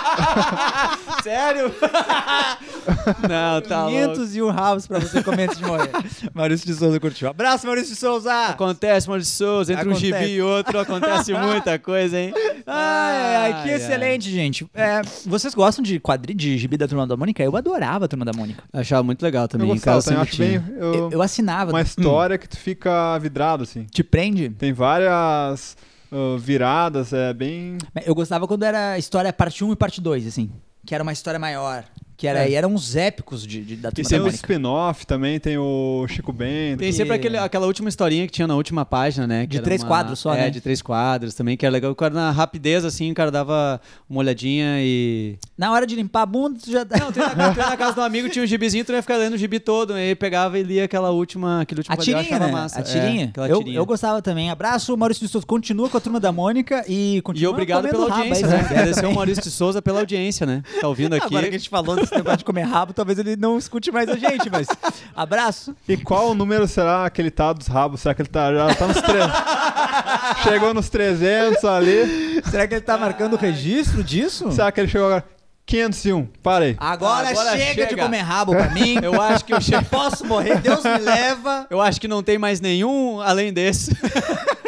Sério? 1.22 1.72
não, 3.28 3.60
tá 3.62 3.86
louco. 3.86 4.14
501 4.14 4.50
rabos 4.50 4.86
pra 4.86 4.98
você 4.98 5.22
comer 5.22 5.44
antes 5.44 5.58
de 5.58 5.64
morrer. 5.64 5.90
Maurício 6.34 6.66
de 6.66 6.74
Souza 6.74 6.98
curtiu. 7.00 7.28
Abraço, 7.28 7.66
Maurício 7.66 7.94
de 7.94 8.00
Souza! 8.00 8.32
Acontece, 8.46 9.08
Maurício 9.08 9.30
de 9.32 9.36
Souza, 9.38 9.72
entre 9.72 9.82
Acontece. 9.88 10.06
um 10.12 10.18
gibi 10.18 10.32
e 10.34 10.42
outro, 10.42 10.78
acontece 10.78 11.32
muita 11.32 11.78
coisa, 11.78 12.18
hein? 12.18 12.32
Ai, 12.66 13.36
ai, 13.36 13.62
que 13.62 13.68
excelente, 13.70 14.30
gente. 14.30 14.66
É, 14.74 15.02
vocês 15.26 15.54
gostam 15.54 15.82
de 15.82 15.98
quadrinho 16.00 16.38
de 16.38 16.56
gibi 16.58 16.76
da 16.76 16.88
Turma 16.88 17.06
da 17.06 17.16
Mônica? 17.16 17.42
Eu 17.42 17.56
adorava 17.56 18.04
a 18.06 18.08
Turma 18.08 18.24
da 18.24 18.32
Mônica. 18.32 18.62
Achava 18.72 19.02
muito 19.02 19.22
legal 19.22 19.44
Eu 19.44 19.48
também. 19.48 19.66
em 19.68 19.74
gostava 19.74 20.02
também, 20.02 20.24
sempre 20.26 20.30
acho 20.54 20.60
bem... 20.68 20.76
eu- 20.78 20.94
Eu, 20.94 21.10
eu 21.12 21.22
assinava. 21.22 21.70
Uma 21.72 21.80
Hum, 21.80 21.82
história 21.82 22.38
que 22.38 22.48
tu 22.48 22.56
fica 22.56 23.18
vidrado, 23.18 23.62
assim. 23.64 23.84
te 23.84 24.02
prende? 24.02 24.48
Tem 24.50 24.72
várias 24.72 25.76
ah, 26.10 26.36
viradas, 26.38 27.12
é 27.12 27.32
bem... 27.32 27.78
Eu 28.04 28.14
gostava 28.14 28.46
quando 28.46 28.64
era 28.64 28.98
história 28.98 29.32
parte 29.32 29.64
1 29.64 29.72
e 29.72 29.76
parte 29.76 30.00
2, 30.00 30.26
assim. 30.26 30.50
Que 30.86 30.94
era 30.94 31.02
uma 31.02 31.12
história 31.12 31.38
maior. 31.38 31.84
Que 32.20 32.26
era, 32.26 32.44
É. 32.44 32.50
e 32.50 32.54
eram 32.54 32.74
uns 32.74 32.96
épicos 32.96 33.46
de, 33.46 33.62
de- 33.64 33.76
da 33.76 33.88
E 33.88 33.92
Turma 33.92 34.08
tem 34.10 34.18
da 34.18 34.22
o 34.22 34.26
Mônica. 34.26 34.36
spin-off 34.46 35.06
também, 35.06 35.40
tem 35.40 35.56
o 35.56 36.04
Chico 36.06 36.34
Bento. 36.34 36.80
Tem 36.80 36.92
sempre 36.92 37.14
aquele- 37.14 37.38
aquela 37.38 37.64
última 37.66 37.88
historinha 37.88 38.26
que 38.26 38.32
tinha 38.32 38.46
na 38.46 38.54
última 38.54 38.84
página, 38.84 39.26
né? 39.26 39.40
que 39.44 39.52
De 39.52 39.56
era 39.56 39.64
três 39.64 39.80
uma- 39.80 39.88
quadros 39.88 40.18
só, 40.18 40.34
é, 40.34 40.40
né? 40.42 40.50
de 40.50 40.60
três 40.60 40.82
quadros 40.82 41.34
também, 41.34 41.56
que 41.56 41.64
era 41.64 41.72
legal. 41.72 41.90
O 41.90 41.94
cara, 41.94 42.12
na 42.12 42.30
rapidez, 42.30 42.84
assim, 42.84 43.10
o 43.10 43.14
cara 43.14 43.30
dava 43.30 43.80
uma 44.06 44.20
olhadinha 44.20 44.76
e. 44.80 45.38
Na 45.56 45.72
hora 45.72 45.86
de 45.86 45.96
limpar 45.96 46.20
a 46.22 46.26
bunda, 46.26 46.58
tu 46.62 46.70
já... 46.70 46.80
Não, 46.84 47.10
tu 47.10 47.18
ia 47.20 47.34
na, 47.34 47.54
tu 47.54 47.58
ia 47.58 47.66
na 47.70 47.76
casa 47.78 47.94
do 47.94 48.02
amigo, 48.02 48.28
tinha 48.28 48.44
um 48.44 48.46
gibizinho, 48.46 48.84
tu 48.84 48.92
ia 48.92 49.00
ficar 49.00 49.16
lendo 49.16 49.32
o 49.32 49.38
gibi 49.38 49.58
todo. 49.58 49.94
Aí 49.94 50.14
pegava 50.14 50.58
e 50.58 50.62
lia 50.62 50.84
aquela 50.84 51.10
última, 51.10 51.62
aquele 51.62 51.80
último 51.80 51.94
A 51.94 51.96
tirinha, 51.96 52.38
né? 52.38 52.52
massa. 52.52 52.80
A 52.80 52.82
tirinha. 52.82 53.24
É, 53.24 53.28
aquela 53.30 53.48
eu, 53.48 53.58
tirinha. 53.60 53.76
eu 53.78 53.86
gostava 53.86 54.20
também. 54.20 54.50
Abraço, 54.50 54.94
Maurício 54.94 55.24
de 55.26 55.32
Souza. 55.32 55.46
Continua 55.46 55.88
com 55.88 55.96
a 55.96 56.00
Turma 56.00 56.20
da 56.20 56.30
Mônica 56.30 56.84
e 56.86 57.16
E 57.16 57.22
continua 57.22 57.52
obrigado 57.52 57.86
comendo 57.88 58.04
pela 58.04 58.14
audiência, 58.18 58.46
aí, 58.46 58.52
né? 58.52 58.58
né? 58.58 58.68
Agradecer 58.68 59.06
ao 59.06 59.14
Maurício 59.14 59.42
de 59.42 59.50
Souza 59.50 59.80
pela 59.80 60.00
audiência, 60.00 60.44
né? 60.44 60.62
Tá 60.82 60.86
ouvindo 60.86 61.14
aqui. 61.16 61.24
Agora 61.26 61.48
que 61.48 61.54
a 61.54 61.58
gente 61.58 61.70
falou 61.70 61.96
desse 62.10 62.16
negócio 62.16 62.38
de 62.38 62.44
comer 62.44 62.62
rabo, 62.62 62.92
talvez 62.92 63.18
ele 63.18 63.36
não 63.36 63.56
escute 63.56 63.90
mais 63.92 64.08
a 64.08 64.16
gente, 64.16 64.50
mas 64.50 64.66
abraço. 65.14 65.74
E 65.88 65.96
qual 65.96 66.34
número 66.34 66.66
será 66.66 67.08
que 67.08 67.20
ele 67.22 67.30
tá 67.30 67.52
dos 67.52 67.66
rabos? 67.68 68.00
Será 68.00 68.14
que 68.14 68.22
ele 68.22 68.28
tá, 68.28 68.52
já 68.52 68.74
tá 68.74 68.86
nos 68.88 69.00
300? 69.00 70.42
chegou 70.42 70.74
nos 70.74 70.88
300 70.90 71.64
ali. 71.64 72.42
Será 72.50 72.66
que 72.66 72.74
ele 72.74 72.80
tá 72.80 72.98
marcando 72.98 73.34
o 73.34 73.36
registro 73.36 74.02
disso? 74.02 74.50
Será 74.52 74.70
que 74.72 74.80
ele 74.80 74.88
chegou 74.88 75.06
agora? 75.06 75.24
501, 75.66 76.26
parei. 76.42 76.76
Agora, 76.80 77.28
Agora 77.28 77.52
chega, 77.52 77.84
de 77.84 77.90
chega. 77.90 78.02
comer 78.02 78.18
rabo 78.22 78.52
pra 78.56 78.70
mim. 78.70 78.96
Eu 79.00 79.20
acho 79.22 79.44
que 79.44 79.54
eu 79.54 79.60
che- 79.60 79.80
posso 79.82 80.26
morrer, 80.26 80.58
Deus 80.60 80.82
me 80.82 80.98
leva. 80.98 81.66
Eu 81.70 81.80
acho 81.80 82.00
que 82.00 82.08
não 82.08 82.24
tem 82.24 82.38
mais 82.38 82.60
nenhum 82.60 83.20
além 83.20 83.52
desse. 83.52 83.96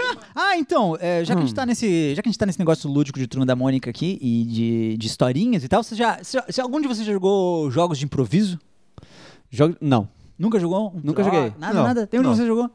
Ah, 0.44 0.56
então, 0.58 0.96
é, 1.00 1.24
já, 1.24 1.34
que 1.34 1.40
a 1.40 1.44
gente 1.44 1.54
tá 1.54 1.64
nesse, 1.64 2.14
já 2.14 2.22
que 2.22 2.28
a 2.28 2.30
gente 2.32 2.38
tá 2.38 2.46
nesse 2.46 2.58
negócio 2.58 2.90
lúdico 2.90 3.18
de 3.18 3.26
Turma 3.26 3.46
da 3.46 3.54
Mônica 3.54 3.88
aqui 3.88 4.18
e 4.20 4.44
de, 4.44 4.96
de 4.96 5.06
historinhas 5.06 5.62
e 5.64 5.68
tal, 5.68 5.82
você 5.82 5.94
já, 5.94 6.22
se, 6.22 6.36
se 6.48 6.60
algum 6.60 6.80
de 6.80 6.88
vocês 6.88 7.06
já 7.06 7.12
jogou 7.12 7.70
jogos 7.70 7.98
de 7.98 8.04
improviso? 8.04 8.58
Jogo... 9.50 9.76
Não. 9.80 10.08
Nunca 10.38 10.58
jogou? 10.58 10.92
Nunca 11.02 11.22
Ah, 11.22 11.24
joguei. 11.24 11.52
Nada, 11.58 11.74
Não, 11.74 11.82
nada. 11.84 12.06
Tem 12.06 12.18
um 12.18 12.22
de 12.22 12.28
não. 12.28 12.34
vocês 12.36 12.48
jogou? 12.48 12.68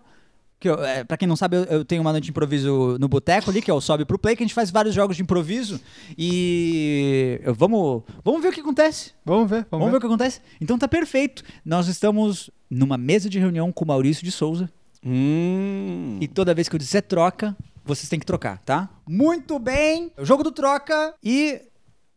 Que 0.60 0.70
eu, 0.70 0.84
é, 0.84 1.04
pra 1.04 1.18
quem 1.18 1.28
não 1.28 1.36
sabe, 1.36 1.56
eu, 1.58 1.64
eu 1.66 1.86
tenho 1.86 2.02
uma 2.02 2.12
noite 2.12 2.24
de 2.26 2.30
improviso 2.32 2.98
no 3.00 3.08
boteco 3.08 3.50
ali, 3.52 3.62
que 3.62 3.70
é 3.70 3.74
o 3.74 3.80
Sobe 3.82 4.06
Pro 4.06 4.18
Play, 4.18 4.36
que 4.36 4.42
a 4.44 4.46
gente 4.46 4.56
faz 4.56 4.72
vários 4.72 4.96
jogos 4.96 5.16
de 5.16 5.22
improviso. 5.22 5.80
E 6.18 7.40
eu- 7.44 7.54
vamos, 7.54 8.02
vamos 8.24 8.42
ver 8.42 8.48
o 8.50 8.52
que 8.52 8.62
acontece. 8.62 9.12
Vamos 9.26 9.50
ver, 9.50 9.68
Vamos, 9.70 9.86
vamos, 9.86 9.92
ver 9.92 9.98
o 9.98 10.00
que 10.00 10.06
acontece. 10.08 10.42
Então 10.60 10.78
tá 10.80 10.88
perfeito. 10.88 11.44
Nós 11.64 11.88
estamos 11.88 12.50
numa 12.70 12.98
mesa 12.98 13.30
de 13.30 13.38
reunião 13.38 13.72
com 13.72 13.84
o 13.86 13.88
Maurício 13.88 14.24
de 14.24 14.32
Souza. 14.32 14.70
Hum. 15.10 16.18
E 16.20 16.28
toda 16.28 16.54
vez 16.54 16.68
que 16.68 16.76
eu 16.76 16.80
disser 16.80 17.02
troca, 17.02 17.56
vocês 17.86 18.10
têm 18.10 18.20
que 18.20 18.26
trocar, 18.26 18.58
tá? 18.60 18.90
Muito 19.08 19.58
bem! 19.58 20.12
O 20.18 20.26
jogo 20.26 20.44
do 20.44 20.52
troca 20.52 21.14
e. 21.24 21.62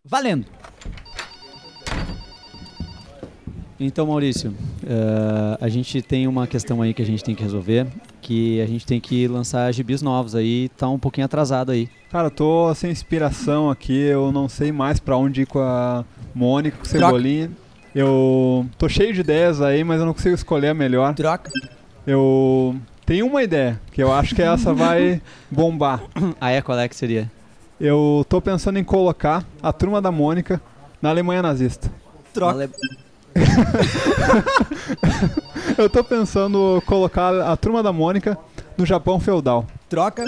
Valendo! 0.04 0.44
Então, 3.78 4.06
Maurício, 4.06 4.52
eh, 4.84 5.58
a 5.60 5.68
gente 5.68 6.02
tem 6.02 6.26
uma 6.26 6.46
questão 6.46 6.82
aí 6.82 6.92
que 6.92 7.00
a 7.00 7.06
gente 7.06 7.22
tem 7.22 7.34
que 7.34 7.42
resolver, 7.42 7.86
que 8.20 8.60
a 8.60 8.66
gente 8.66 8.84
tem 8.84 9.00
que 9.00 9.26
lançar 9.28 9.72
gibis 9.72 10.02
novos 10.02 10.34
aí, 10.34 10.68
tá 10.70 10.88
um 10.88 10.98
pouquinho 10.98 11.24
atrasado 11.24 11.70
aí. 11.70 11.88
Cara, 12.10 12.26
eu 12.26 12.30
tô 12.30 12.74
sem 12.74 12.90
inspiração 12.90 13.70
aqui, 13.70 13.96
eu 13.96 14.32
não 14.32 14.48
sei 14.48 14.72
mais 14.72 14.98
pra 14.98 15.16
onde 15.16 15.42
ir 15.42 15.46
com 15.46 15.60
a 15.60 16.04
Mônica, 16.34 16.76
com 16.76 16.84
o 16.84 16.88
Troca. 16.88 17.06
Cebolinha. 17.06 17.50
Eu 17.94 18.66
tô 18.76 18.88
cheio 18.88 19.14
de 19.14 19.20
ideias 19.20 19.62
aí, 19.62 19.82
mas 19.84 20.00
eu 20.00 20.06
não 20.06 20.12
consigo 20.12 20.34
escolher 20.34 20.68
a 20.68 20.74
melhor. 20.74 21.14
Troca. 21.14 21.50
Eu 22.06 22.76
tenho 23.10 23.26
uma 23.26 23.42
ideia, 23.42 23.80
que 23.90 24.00
eu 24.00 24.12
acho 24.12 24.36
que 24.36 24.40
essa 24.40 24.72
vai 24.72 25.20
bombar. 25.50 26.00
Ah, 26.40 26.52
é? 26.52 26.62
Qual 26.62 26.78
é 26.78 26.88
que 26.88 26.94
seria? 26.94 27.28
Eu 27.80 28.24
tô 28.28 28.40
pensando 28.40 28.78
em 28.78 28.84
colocar 28.84 29.44
a 29.60 29.72
turma 29.72 30.00
da 30.00 30.12
Mônica 30.12 30.60
na 31.02 31.10
Alemanha 31.10 31.42
nazista. 31.42 31.90
Troca. 32.32 32.54
Ale- 32.54 32.70
Eu 35.76 35.90
tô 35.90 36.04
pensando 36.04 36.80
colocar 36.86 37.50
a 37.50 37.56
turma 37.56 37.82
da 37.82 37.92
Mônica 37.92 38.38
no 38.78 38.86
Japão 38.86 39.18
feudal. 39.18 39.66
Troca. 39.88 40.24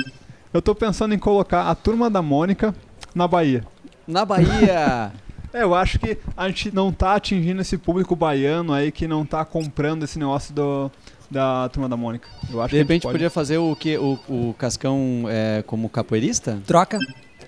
Eu 0.52 0.60
tô 0.60 0.74
pensando 0.74 1.14
em 1.14 1.18
colocar 1.20 1.70
a 1.70 1.76
turma 1.76 2.10
da 2.10 2.20
Mônica 2.20 2.74
na 3.14 3.28
Bahia. 3.28 3.64
Na 4.08 4.24
Bahia! 4.24 5.12
É, 5.52 5.62
eu 5.66 5.72
acho 5.72 6.00
que 6.00 6.18
a 6.36 6.48
gente 6.48 6.74
não 6.74 6.90
tá 6.90 7.14
atingindo 7.14 7.60
esse 7.60 7.78
público 7.78 8.16
baiano 8.16 8.72
aí 8.72 8.90
que 8.90 9.06
não 9.06 9.24
tá 9.24 9.44
comprando 9.44 10.02
esse 10.02 10.18
negócio 10.18 10.52
do, 10.52 10.90
da 11.32 11.68
turma 11.70 11.88
da 11.88 11.96
Mônica. 11.96 12.28
Eu 12.52 12.60
acho 12.60 12.68
De 12.68 12.70
que 12.70 12.76
a 12.76 12.78
gente 12.78 12.88
repente 12.88 13.02
pode- 13.02 13.12
podia 13.14 13.30
fazer 13.30 13.58
o 13.58 13.74
que 13.74 13.96
o, 13.98 14.18
o 14.28 14.54
Cascão 14.58 15.24
é, 15.28 15.62
como 15.66 15.88
capoeirista? 15.88 16.58
Troca. 16.66 16.98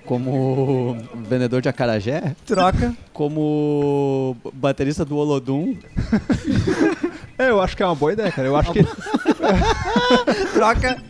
como 0.05 0.97
vendedor 1.29 1.62
de 1.62 1.69
acarajé, 1.69 2.35
Troca. 2.47 2.95
como 3.12 4.37
baterista 4.53 5.05
do 5.05 5.17
Olodum. 5.17 5.76
É, 7.37 7.50
eu 7.50 7.61
acho 7.61 7.76
que 7.76 7.83
é 7.83 7.87
uma 7.87 7.97
boa 7.97 8.12
ideia, 8.12 8.31
cara. 8.31 8.47
Eu 8.47 8.55
acho 8.55 8.73
que, 8.73 8.85
Troca. 10.55 11.03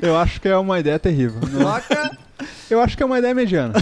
eu 0.00 0.16
acho 0.16 0.40
que 0.40 0.48
é 0.48 0.56
uma 0.56 0.78
ideia 0.80 0.98
terrível. 0.98 1.40
Troca. 1.42 2.16
Eu 2.70 2.80
acho 2.80 2.96
que 2.96 3.02
é 3.02 3.06
uma 3.06 3.18
ideia 3.18 3.34
mediana. 3.34 3.74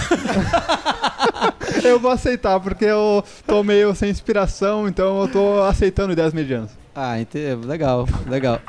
eu 1.84 1.98
vou 2.00 2.10
aceitar, 2.10 2.58
porque 2.60 2.84
eu 2.84 3.22
tô 3.46 3.62
meio 3.62 3.94
sem 3.94 4.10
inspiração, 4.10 4.88
então 4.88 5.20
eu 5.22 5.28
tô 5.28 5.62
aceitando 5.62 6.12
ideias 6.12 6.32
medianas. 6.32 6.70
Ah, 6.94 7.20
ente- 7.20 7.38
legal, 7.64 8.08
legal. 8.26 8.60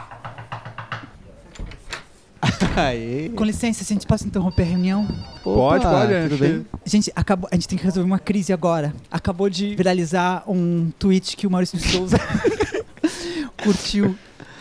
Aí. 2.76 3.32
Com 3.36 3.44
licença, 3.44 3.84
a 3.84 3.86
gente 3.88 4.06
possa 4.06 4.26
interromper 4.28 4.62
a 4.64 4.66
reunião? 4.66 5.08
Pode, 5.44 5.84
pode, 5.84 6.14
tudo 6.30 6.38
bem? 6.38 6.66
Gente, 6.86 7.12
acabou, 7.16 7.50
a 7.52 7.56
gente 7.56 7.68
tem 7.68 7.78
que 7.78 7.84
resolver 7.84 8.08
uma 8.08 8.20
crise 8.20 8.54
agora. 8.54 8.94
Acabou 9.10 9.50
de 9.50 9.76
viralizar 9.76 10.44
um 10.48 10.92
tweet 11.00 11.36
que 11.36 11.48
o 11.48 11.52
Maurício 11.52 11.78
de 11.78 11.88
Souza 11.88 12.18
curtiu 13.64 14.16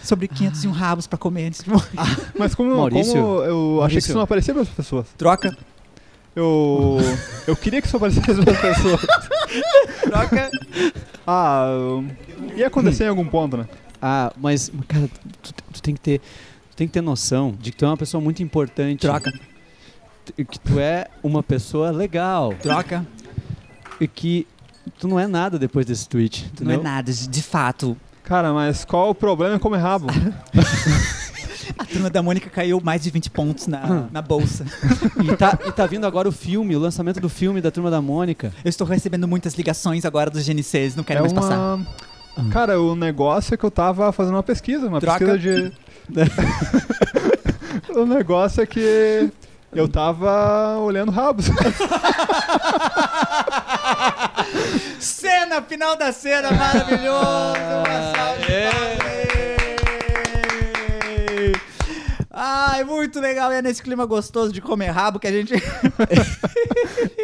sobre 0.06 0.28
501 0.28 0.70
rabos 0.72 1.06
pra 1.06 1.18
comer 1.18 1.46
antes 1.46 1.62
de 1.62 1.70
morrer. 1.70 1.88
Mas 2.38 2.54
como, 2.54 2.74
Maurício? 2.76 3.12
como 3.14 3.42
eu 3.42 3.82
achei 3.82 3.98
que 3.98 4.04
isso 4.04 4.14
não 4.14 4.22
aparecia 4.22 4.54
para 4.54 4.62
as 4.62 4.68
pessoas. 4.68 5.06
Troca. 5.18 5.56
Eu, 6.34 6.98
eu 7.46 7.56
queria 7.56 7.80
que 7.80 7.86
isso 7.86 7.96
aparecesse 7.96 8.42
para 8.42 8.52
as 8.52 8.60
pessoas. 8.76 9.00
Troca. 10.02 10.50
Ah, 11.26 11.66
ia 12.54 12.66
acontecer 12.66 13.04
em 13.04 13.08
algum 13.08 13.26
ponto, 13.26 13.56
né? 13.56 13.66
Ah, 14.00 14.32
mas, 14.36 14.70
cara, 14.86 15.08
tu, 15.42 15.54
tu- 15.72 15.82
tem 15.82 15.94
que 15.94 16.00
ter. 16.00 16.18
Tu 16.70 16.76
tem 16.76 16.86
que 16.86 16.92
ter 16.92 17.00
noção 17.00 17.56
de 17.58 17.70
que 17.70 17.78
tu 17.78 17.84
é 17.84 17.88
uma 17.88 17.96
pessoa 17.96 18.20
muito 18.20 18.42
importante. 18.42 19.00
Troca. 19.00 19.32
E 20.36 20.44
Que 20.44 20.58
tu 20.60 20.78
é 20.78 21.06
uma 21.22 21.42
pessoa 21.42 21.90
legal. 21.90 22.52
Troca. 22.60 23.06
E 24.00 24.06
que 24.06 24.46
tu 24.98 25.08
não 25.08 25.18
é 25.18 25.26
nada 25.26 25.58
depois 25.58 25.86
desse 25.86 26.06
tweet. 26.08 26.42
Não 26.60 26.70
é 26.70 26.74
Entendeu? 26.74 26.82
nada, 26.82 27.10
de 27.12 27.42
fato. 27.42 27.96
Cara, 28.26 28.52
mas 28.52 28.84
qual 28.84 29.10
o 29.10 29.14
problema 29.14 29.54
em 29.54 29.58
comer 29.58 29.78
rabo? 29.78 30.08
A 31.78 31.84
turma 31.84 32.10
da 32.10 32.22
Mônica 32.22 32.50
caiu 32.50 32.80
mais 32.82 33.02
de 33.02 33.10
20 33.10 33.30
pontos 33.30 33.66
na, 33.68 34.08
na 34.10 34.20
bolsa. 34.20 34.64
E 35.22 35.36
tá, 35.36 35.58
e 35.66 35.72
tá 35.72 35.86
vindo 35.86 36.06
agora 36.06 36.28
o 36.28 36.32
filme, 36.32 36.76
o 36.76 36.78
lançamento 36.78 37.20
do 37.20 37.28
filme 37.28 37.60
da 37.60 37.70
Turma 37.70 37.90
da 37.90 38.00
Mônica. 38.02 38.52
Eu 38.64 38.68
estou 38.68 38.86
recebendo 38.86 39.26
muitas 39.26 39.54
ligações 39.54 40.04
agora 40.04 40.30
dos 40.30 40.46
GNCs, 40.46 40.94
não 40.94 41.02
quero 41.02 41.18
é 41.18 41.22
mais 41.22 41.32
passar. 41.32 41.56
uma... 41.56 42.50
Cara, 42.50 42.80
o 42.80 42.94
negócio 42.94 43.54
é 43.54 43.56
que 43.56 43.64
eu 43.64 43.70
tava 43.70 44.12
fazendo 44.12 44.34
uma 44.34 44.42
pesquisa, 44.42 44.88
uma 44.88 45.00
Troca. 45.00 45.24
pesquisa 45.24 45.72
de... 46.08 46.30
o 47.98 48.04
negócio 48.04 48.62
é 48.62 48.66
que 48.66 49.30
eu 49.72 49.88
tava 49.88 50.78
olhando 50.78 51.10
rabos. 51.10 51.46
Cena, 55.00 55.62
final 55.62 55.96
da 55.96 56.12
cena, 56.12 56.50
maravilhoso! 56.50 57.56
Uma 57.86 58.12
salva 58.14 58.40
de 58.40 58.46
palmas. 58.70 59.06
Ai, 62.38 62.84
muito 62.84 63.18
legal. 63.18 63.50
E 63.50 63.56
é 63.56 63.62
nesse 63.62 63.82
clima 63.82 64.04
gostoso 64.04 64.52
de 64.52 64.60
comer 64.60 64.90
rabo 64.90 65.18
que 65.18 65.26
a 65.26 65.32
gente. 65.32 65.54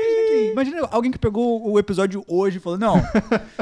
Imagina 0.50 0.88
alguém 0.90 1.10
que 1.12 1.18
pegou 1.18 1.70
o 1.70 1.78
episódio 1.78 2.24
hoje 2.26 2.56
e 2.56 2.60
falou: 2.60 2.78
Não, 2.78 3.00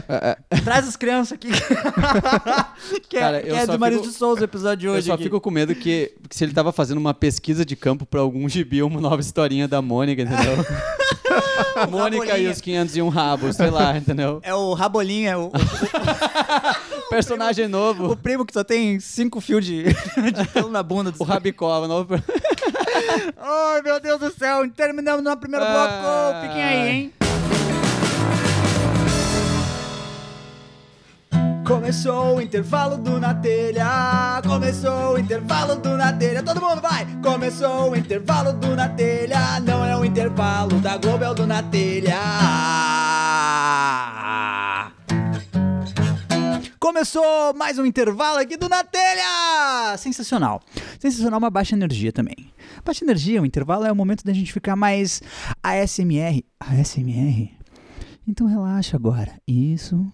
traz 0.65 0.89
as 0.89 0.97
crianças 0.97 1.33
aqui. 1.33 1.49
que 3.09 3.17
é, 3.17 3.21
Cara, 3.21 3.43
que 3.43 3.49
eu 3.51 3.55
é 3.57 3.67
só 3.67 3.73
do 3.73 3.79
Marido 3.79 4.01
fico- 4.01 4.13
de 4.13 4.19
Souza 4.19 4.41
o 4.41 4.45
episódio 4.45 4.77
de 4.79 4.87
Eu 4.87 4.93
hoje. 4.93 5.07
só 5.09 5.15
aqui. 5.15 5.25
fico 5.25 5.41
com 5.41 5.51
medo 5.51 5.75
que, 5.75 6.13
que 6.29 6.37
se 6.37 6.45
ele 6.45 6.53
tava 6.53 6.73
fazendo 6.73 6.99
uma 6.99 7.13
pesquisa 7.15 7.65
de 7.65 7.77
campo 7.77 8.07
pra 8.07 8.21
algum 8.21 8.49
gibi, 8.49 8.83
uma 8.83 9.01
nova 9.01 9.21
historinha 9.21 9.67
da 9.69 9.83
Mônica, 9.83 10.23
entendeu? 10.23 10.65
Mônica 11.91 12.25
e 12.25 12.29
Rabolinha. 12.29 12.51
os 12.51 12.61
501 12.61 13.09
rabos, 13.09 13.57
sei 13.57 13.71
lá, 13.71 13.97
entendeu? 13.97 14.41
É 14.43 14.53
o 14.55 14.75
Rabolinha, 14.75 15.39
o, 15.39 15.53
Personagem 17.09 17.67
o 17.67 17.69
novo, 17.69 18.17
primo 18.17 18.45
que 18.45 18.53
só 18.53 18.63
tem 18.65 18.99
cinco 19.01 19.41
fios 19.41 19.65
de, 19.65 19.85
de 19.85 20.49
pelo 20.53 20.69
na 20.71 20.83
bunda. 20.83 21.13
o 21.19 21.25
Rabicó, 21.25 21.81
o 21.83 21.89
novo... 21.89 22.15
Ai, 23.39 23.83
meu 23.83 24.01
Deus 24.01 24.21
do 24.21 24.33
céu, 24.33 24.69
terminamos 24.71 25.23
no 25.23 25.37
primeiro 25.37 25.65
bloco. 25.65 26.07
Ai. 26.07 26.49
Fiquem 26.49 26.63
aí, 26.63 26.89
hein? 26.89 27.13
Começou 31.71 32.37
o 32.39 32.41
intervalo 32.41 32.97
do 32.97 33.21
Na 33.21 33.33
Telha. 33.33 34.43
Começou 34.45 35.15
o 35.15 35.19
intervalo 35.19 35.77
do 35.77 35.97
Na 35.97 36.13
Telha. 36.13 36.43
Todo 36.43 36.61
mundo 36.61 36.81
vai! 36.81 37.07
Começou 37.23 37.93
o 37.93 37.97
intervalo 37.97 38.53
do 38.53 38.75
Na 38.75 38.89
Telha. 38.89 39.61
Não 39.61 39.85
é 39.85 39.97
o 39.97 40.05
intervalo 40.05 40.81
da 40.81 40.97
Globo, 40.97 41.23
é 41.23 41.31
o 41.31 41.35
do 41.35 41.47
Na 41.47 41.63
Telha. 41.63 42.19
Começou 47.01 47.55
mais 47.55 47.79
um 47.79 47.87
intervalo 47.87 48.37
aqui 48.37 48.59
do 48.59 48.69
Na 48.69 48.85
Telha! 48.85 49.97
Sensacional. 49.97 50.61
Sensacional, 50.99 51.39
uma 51.39 51.49
baixa 51.49 51.75
energia 51.75 52.13
também. 52.13 52.53
Baixa 52.85 53.03
energia, 53.03 53.41
o 53.41 53.47
intervalo 53.47 53.87
é 53.87 53.91
o 53.91 53.97
momento 53.97 54.23
da 54.23 54.35
gente 54.35 54.53
ficar 54.53 54.77
mais 54.77 55.23
ASMR. 55.63 56.45
ASMR? 56.61 57.57
Então 58.29 58.47
relaxa 58.47 58.99
agora. 58.99 59.33
Isso. 59.49 60.13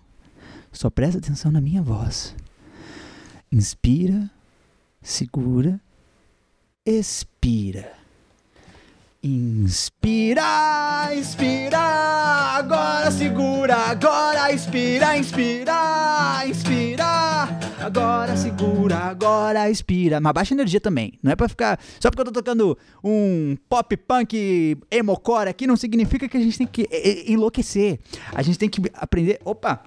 Só 0.70 0.88
presta 0.88 1.18
atenção 1.18 1.50
na 1.50 1.60
minha 1.60 1.82
voz. 1.82 2.36
Inspira, 3.50 4.30
segura, 5.02 5.80
expira. 6.84 7.92
Inspira, 9.28 11.10
inspira, 11.12 11.80
agora 11.80 13.10
segura, 13.10 13.74
agora 13.74 14.52
inspira, 14.52 15.18
inspira, 15.18 16.44
inspira, 16.46 17.48
agora 17.84 18.36
segura, 18.36 18.98
agora 18.98 19.68
expira. 19.68 20.20
Mas 20.20 20.32
baixa 20.32 20.54
energia 20.54 20.80
também, 20.80 21.18
não 21.20 21.32
é 21.32 21.34
pra 21.34 21.48
ficar. 21.48 21.76
Só 21.98 22.08
porque 22.08 22.20
eu 22.20 22.26
tô 22.26 22.30
tocando 22.30 22.78
um 23.02 23.56
pop 23.68 23.96
punk 23.96 24.78
emocore 24.92 25.48
aqui, 25.48 25.66
não 25.66 25.76
significa 25.76 26.28
que 26.28 26.36
a 26.36 26.40
gente 26.40 26.58
tem 26.58 26.66
que 26.68 26.88
enlouquecer. 27.26 27.98
A 28.32 28.42
gente 28.42 28.56
tem 28.56 28.68
que 28.68 28.80
aprender. 28.94 29.40
Opa! 29.44 29.82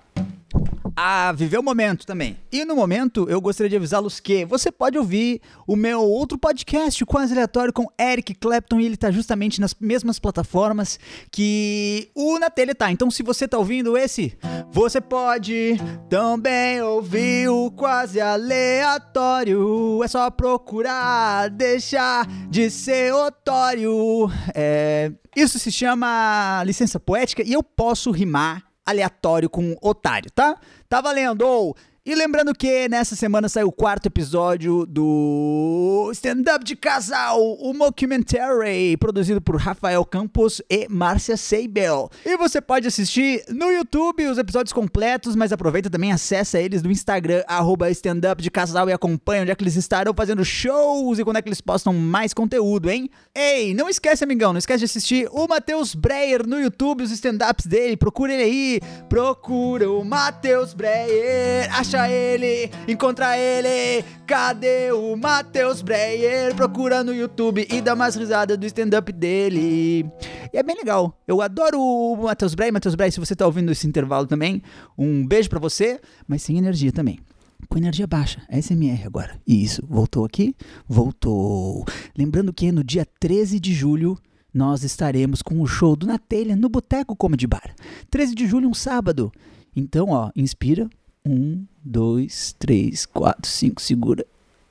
A 1.01 1.31
viver 1.31 1.57
o 1.57 1.63
momento 1.63 2.05
também. 2.05 2.37
E 2.51 2.65
no 2.65 2.75
momento, 2.75 3.25
eu 3.29 3.39
gostaria 3.39 3.69
de 3.69 3.75
avisá-los 3.77 4.19
que 4.19 4.43
você 4.43 4.69
pode 4.69 4.97
ouvir 4.97 5.41
o 5.65 5.75
meu 5.75 6.01
outro 6.01 6.37
podcast, 6.37 7.01
o 7.01 7.07
Quase 7.07 7.31
Aleatório, 7.31 7.71
com 7.71 7.87
Eric 7.97 8.33
Clapton, 8.33 8.81
e 8.81 8.85
ele 8.85 8.97
tá 8.97 9.09
justamente 9.09 9.61
nas 9.61 9.73
mesmas 9.79 10.19
plataformas 10.19 10.99
que 11.31 12.09
o 12.13 12.37
Na 12.37 12.49
Telha 12.49 12.75
tá. 12.75 12.91
Então, 12.91 13.09
se 13.09 13.23
você 13.23 13.47
tá 13.47 13.57
ouvindo 13.57 13.97
esse, 13.97 14.37
você 14.71 14.99
pode 14.99 15.77
também 16.09 16.81
ouvir 16.81 17.47
o 17.47 17.71
Quase 17.71 18.19
Aleatório. 18.19 20.03
É 20.03 20.07
só 20.07 20.29
procurar, 20.29 21.49
deixar 21.49 22.27
de 22.49 22.69
ser 22.69 23.13
otório. 23.13 24.29
É, 24.53 25.11
Isso 25.35 25.57
se 25.57 25.71
chama 25.71 26.61
licença 26.65 26.99
poética 26.99 27.41
e 27.41 27.53
eu 27.53 27.63
posso 27.63 28.11
rimar 28.11 28.68
aleatório 28.89 29.50
com 29.50 29.75
otário, 29.81 30.31
tá? 30.31 30.58
Tá 30.88 31.01
valendo! 31.01 31.75
E 32.09 32.15
lembrando 32.15 32.55
que 32.55 32.89
nessa 32.89 33.15
semana 33.15 33.47
saiu 33.47 33.67
o 33.67 33.71
quarto 33.71 34.07
episódio 34.07 34.83
do 34.87 36.09
Stand-Up 36.11 36.65
de 36.65 36.75
Casal, 36.75 37.39
o 37.39 37.71
mockumentary, 37.71 38.97
produzido 38.97 39.39
por 39.39 39.57
Rafael 39.57 40.03
Campos 40.03 40.59
e 40.67 40.87
Márcia 40.89 41.37
Seibel. 41.37 42.09
E 42.25 42.35
você 42.35 42.59
pode 42.59 42.87
assistir 42.87 43.43
no 43.47 43.71
YouTube 43.71 44.25
os 44.25 44.39
episódios 44.39 44.73
completos, 44.73 45.35
mas 45.35 45.51
aproveita 45.51 45.87
também, 45.87 46.11
acessa 46.11 46.59
eles 46.59 46.81
no 46.81 46.89
Instagram, 46.89 47.43
arroba 47.47 47.91
stand-up 47.91 48.41
de 48.41 48.49
casal 48.49 48.89
e 48.89 48.91
acompanha 48.91 49.43
onde 49.43 49.51
é 49.51 49.55
que 49.55 49.63
eles 49.63 49.75
estarão 49.75 50.11
fazendo 50.11 50.43
shows 50.43 51.19
e 51.19 51.23
quando 51.23 51.37
é 51.37 51.43
que 51.43 51.49
eles 51.49 51.61
postam 51.61 51.93
mais 51.93 52.33
conteúdo, 52.33 52.89
hein? 52.89 53.07
Ei, 53.35 53.75
não 53.75 53.87
esquece, 53.87 54.23
amigão, 54.23 54.51
não 54.51 54.57
esquece 54.57 54.79
de 54.79 54.85
assistir 54.85 55.29
o 55.31 55.47
Matheus 55.47 55.93
Breyer 55.93 56.47
no 56.47 56.59
YouTube, 56.59 57.03
os 57.03 57.11
stand-ups 57.11 57.67
dele, 57.67 57.95
procura 57.95 58.33
ele 58.33 58.43
aí, 58.43 58.79
procura 59.07 59.91
o 59.91 60.03
Matheus 60.03 60.73
Breyer, 60.73 61.69
acha 61.77 61.98
ele, 62.07 62.69
encontra 62.87 63.35
ele, 63.35 64.05
cadê 64.27 64.91
o 64.91 65.15
Matheus 65.15 65.81
Breyer? 65.81 66.53
Procura 66.53 67.03
no 67.03 67.11
YouTube 67.11 67.67
e 67.67 67.81
dá 67.81 67.95
umas 67.95 68.15
risadas 68.15 68.55
do 68.55 68.65
stand-up 68.67 69.11
dele. 69.11 70.05
E 70.53 70.57
é 70.57 70.61
bem 70.61 70.75
legal, 70.75 71.17
eu 71.27 71.41
adoro 71.41 71.81
o 71.81 72.15
Matheus 72.15 72.53
Breyer, 72.53 72.71
Matheus 72.71 72.93
Breyer, 72.93 73.11
se 73.11 73.19
você 73.19 73.35
tá 73.35 73.47
ouvindo 73.47 73.71
esse 73.71 73.87
intervalo 73.87 74.27
também, 74.27 74.61
um 74.95 75.25
beijo 75.25 75.49
pra 75.49 75.59
você, 75.59 75.99
mas 76.27 76.43
sem 76.43 76.57
energia 76.59 76.91
também 76.91 77.19
com 77.67 77.77
energia 77.77 78.07
baixa, 78.07 78.41
SMR 78.49 79.05
agora. 79.05 79.39
Isso, 79.45 79.85
voltou 79.87 80.23
aqui? 80.23 80.55
Voltou. 80.87 81.85
Lembrando 82.17 82.53
que 82.53 82.71
no 82.71 82.83
dia 82.83 83.05
13 83.19 83.59
de 83.59 83.73
julho 83.73 84.17
nós 84.53 84.83
estaremos 84.83 85.41
com 85.41 85.61
o 85.61 85.67
show 85.67 85.95
do 85.95 86.07
Na 86.07 86.17
Telha 86.17 86.55
no 86.55 86.69
Boteco 86.69 87.15
Comedy 87.15 87.45
Bar. 87.45 87.75
13 88.09 88.33
de 88.33 88.47
julho, 88.47 88.69
um 88.69 88.73
sábado. 88.73 89.31
Então, 89.75 90.09
ó, 90.09 90.31
inspira. 90.35 90.89
Um, 91.25 91.65
dois, 91.83 92.55
três, 92.57 93.05
quatro, 93.05 93.49
cinco, 93.49 93.81
segura, 93.81 94.25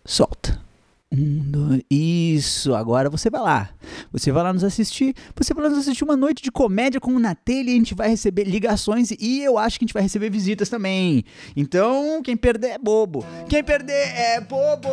solta. 0.05 0.68
Um, 1.11 1.41
dois. 1.50 1.83
Isso, 1.91 2.75
agora 2.75 3.09
você 3.09 3.31
vai 3.31 3.41
lá. 3.41 3.71
Você 4.12 4.31
vai 4.31 4.43
lá 4.43 4.53
nos 4.53 4.62
assistir. 4.62 5.15
Você 5.35 5.55
vai 5.55 5.65
lá 5.65 5.71
nos 5.71 5.79
assistir 5.79 6.05
uma 6.05 6.17
noite 6.17 6.43
de 6.43 6.53
comédia 6.53 7.00
com 7.00 7.12
o 7.15 7.19
Natelha 7.19 7.71
e 7.71 7.73
a 7.73 7.77
gente 7.77 7.95
vai 7.95 8.11
receber 8.11 8.45
ligações 8.45 9.11
e 9.12 9.41
eu 9.43 9.57
acho 9.57 9.79
que 9.79 9.85
a 9.85 9.87
gente 9.87 9.95
vai 9.95 10.03
receber 10.03 10.29
visitas 10.29 10.69
também. 10.69 11.25
Então, 11.57 12.23
quem 12.23 12.37
perder 12.37 12.73
é 12.73 12.79
bobo. 12.79 13.25
Quem 13.49 13.65
perder 13.65 13.93
é 13.93 14.41
bobo. 14.41 14.88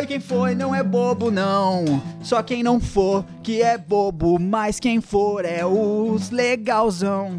E 0.00 0.06
quem 0.06 0.20
foi 0.20 0.54
não 0.54 0.72
é 0.72 0.82
bobo, 0.82 1.30
não. 1.30 2.02
Só 2.22 2.40
quem 2.40 2.62
não 2.62 2.78
for 2.78 3.24
que 3.42 3.60
é 3.60 3.76
bobo. 3.76 4.38
Mas 4.38 4.78
quem 4.78 5.00
for 5.00 5.44
é 5.44 5.66
os 5.66 6.30
legalzão. 6.30 7.38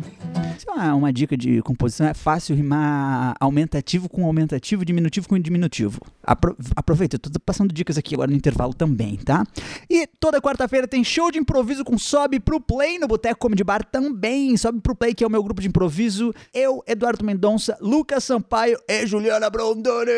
Isso 0.58 0.70
é 0.78 0.94
uma 0.94 1.14
dica 1.14 1.38
de 1.38 1.62
composição. 1.62 2.08
É 2.08 2.14
fácil 2.14 2.54
rimar 2.54 3.34
aumentativo 3.40 4.10
com 4.10 4.26
aumentativo, 4.26 4.84
diminutivo 4.84 5.30
com 5.30 5.40
diminutivo. 5.40 6.02
Apro 6.22 6.56
aproveita, 6.76 7.16
eu 7.16 7.20
tô 7.20 7.40
passando 7.40 7.74
dicas 7.74 7.98
aqui 7.98 8.09
agora 8.16 8.30
no 8.30 8.38
intervalo 8.38 8.74
também, 8.74 9.16
tá? 9.18 9.46
E 9.90 10.08
toda 10.20 10.42
quarta-feira 10.42 10.88
tem 10.88 11.04
show 11.04 11.32
de 11.32 11.40
improviso 11.40 11.84
com 11.84 11.98
Sobe 11.98 12.40
Pro 12.40 12.60
Play 12.60 13.00
no 13.00 13.08
Boteco 13.08 13.40
Comedy 13.40 13.64
Bar 13.64 13.84
também. 13.84 14.56
Sobe 14.58 14.82
Pro 14.82 14.96
Play, 14.96 15.14
que 15.14 15.24
é 15.24 15.28
o 15.28 15.30
meu 15.30 15.44
grupo 15.44 15.62
de 15.62 15.68
improviso. 15.68 16.34
Eu, 16.54 16.84
Eduardo 16.88 17.24
Mendonça, 17.24 17.78
Lucas 17.82 18.24
Sampaio 18.24 18.78
e 18.88 19.06
Juliana 19.06 19.50
Brondoni. 19.50 20.12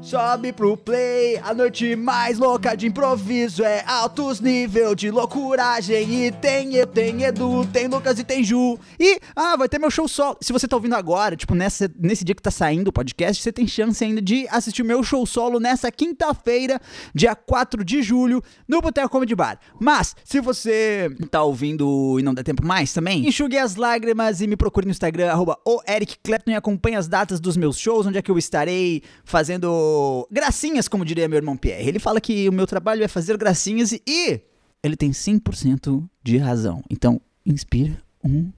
Sobe 0.00 0.52
Pro 0.52 0.76
Play, 0.76 1.38
a 1.38 1.54
noite 1.54 1.94
mais 1.96 2.38
louca 2.38 2.76
de 2.76 2.86
improviso. 2.86 3.62
É 3.62 3.84
altos 3.86 4.40
nível 4.40 4.94
de 4.94 5.10
loucuragem. 5.10 6.26
E 6.26 6.32
tem 6.32 6.74
eu, 6.74 6.86
tem 6.86 7.22
Edu, 7.24 7.66
tem 7.72 7.86
Lucas 7.88 8.18
e 8.18 8.24
tem 8.24 8.42
Ju. 8.42 8.78
E, 8.98 9.20
ah, 9.34 9.56
vai 9.56 9.68
ter 9.68 9.78
meu 9.78 9.90
show 9.90 10.08
solo. 10.08 10.36
Se 10.40 10.52
você 10.52 10.66
tá 10.66 10.76
ouvindo 10.76 10.94
agora, 10.94 11.36
tipo, 11.36 11.54
nessa, 11.54 11.90
nesse 11.98 12.24
dia 12.24 12.34
que 12.34 12.42
tá 12.42 12.50
saindo 12.50 12.88
o 12.88 12.92
podcast, 12.92 13.42
você 13.42 13.52
tem 13.52 13.66
chance 13.66 14.02
ainda 14.04 14.20
de 14.20 14.46
assistir 14.50 14.82
meu 14.82 15.02
show 15.02 15.24
solo 15.24 15.60
nessa 15.60 15.90
quinta-feira, 15.90 16.67
dia 17.14 17.34
4 17.34 17.84
de 17.84 18.02
julho, 18.02 18.42
no 18.66 18.80
Boteco 18.80 19.08
Comedy 19.08 19.34
Bar. 19.34 19.58
Mas, 19.80 20.14
se 20.24 20.40
você 20.40 21.10
tá 21.30 21.42
ouvindo 21.42 22.18
e 22.18 22.22
não 22.22 22.34
dá 22.34 22.42
tempo 22.42 22.64
mais 22.64 22.92
também, 22.92 23.26
enxugue 23.26 23.56
as 23.56 23.76
lágrimas 23.76 24.40
e 24.40 24.46
me 24.46 24.56
procure 24.56 24.86
no 24.86 24.90
Instagram, 24.90 25.30
arroba 25.30 25.58
o 25.64 25.80
Eric 25.88 26.16
Clapton, 26.22 26.50
e 26.50 26.54
acompanhe 26.54 26.96
as 26.96 27.08
datas 27.08 27.40
dos 27.40 27.56
meus 27.56 27.78
shows, 27.78 28.06
onde 28.06 28.18
é 28.18 28.22
que 28.22 28.30
eu 28.30 28.38
estarei 28.38 29.02
fazendo 29.24 30.26
gracinhas, 30.30 30.88
como 30.88 31.04
diria 31.04 31.28
meu 31.28 31.38
irmão 31.38 31.56
Pierre. 31.56 31.88
Ele 31.88 31.98
fala 31.98 32.20
que 32.20 32.48
o 32.48 32.52
meu 32.52 32.66
trabalho 32.66 33.02
é 33.02 33.08
fazer 33.08 33.36
gracinhas 33.36 33.92
e 33.92 34.40
ele 34.82 34.96
tem 34.96 35.10
100% 35.10 36.08
de 36.22 36.36
razão. 36.38 36.82
Então, 36.90 37.20
inspira. 37.44 37.96
Um, 38.24 38.50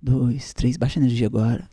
dois, 0.00 0.52
três. 0.52 0.76
Baixa 0.76 0.98
energia 0.98 1.26
agora. 1.26 1.68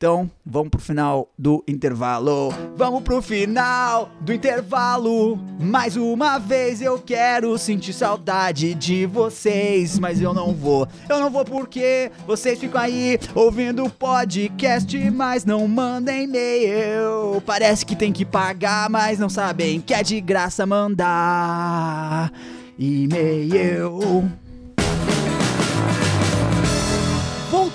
Então, 0.00 0.30
vamos 0.46 0.70
pro 0.70 0.80
final 0.80 1.30
do 1.38 1.62
intervalo. 1.68 2.48
Vamos 2.74 3.02
pro 3.02 3.20
final 3.20 4.08
do 4.22 4.32
intervalo. 4.32 5.38
Mais 5.60 5.94
uma 5.94 6.38
vez 6.38 6.80
eu 6.80 6.98
quero 6.98 7.58
sentir 7.58 7.92
saudade 7.92 8.74
de 8.74 9.04
vocês, 9.04 9.98
mas 9.98 10.18
eu 10.18 10.32
não 10.32 10.54
vou. 10.54 10.88
Eu 11.06 11.20
não 11.20 11.28
vou 11.28 11.44
porque 11.44 12.10
vocês 12.26 12.58
ficam 12.58 12.80
aí 12.80 13.18
ouvindo 13.34 13.90
podcast, 13.90 15.10
mas 15.10 15.44
não 15.44 15.68
mandem 15.68 16.24
e-mail. 16.24 17.42
Parece 17.44 17.84
que 17.84 17.94
tem 17.94 18.10
que 18.10 18.24
pagar, 18.24 18.88
mas 18.88 19.18
não 19.18 19.28
sabem 19.28 19.82
que 19.82 19.92
é 19.92 20.02
de 20.02 20.18
graça 20.18 20.64
mandar 20.64 22.32
e-mail. 22.78 24.30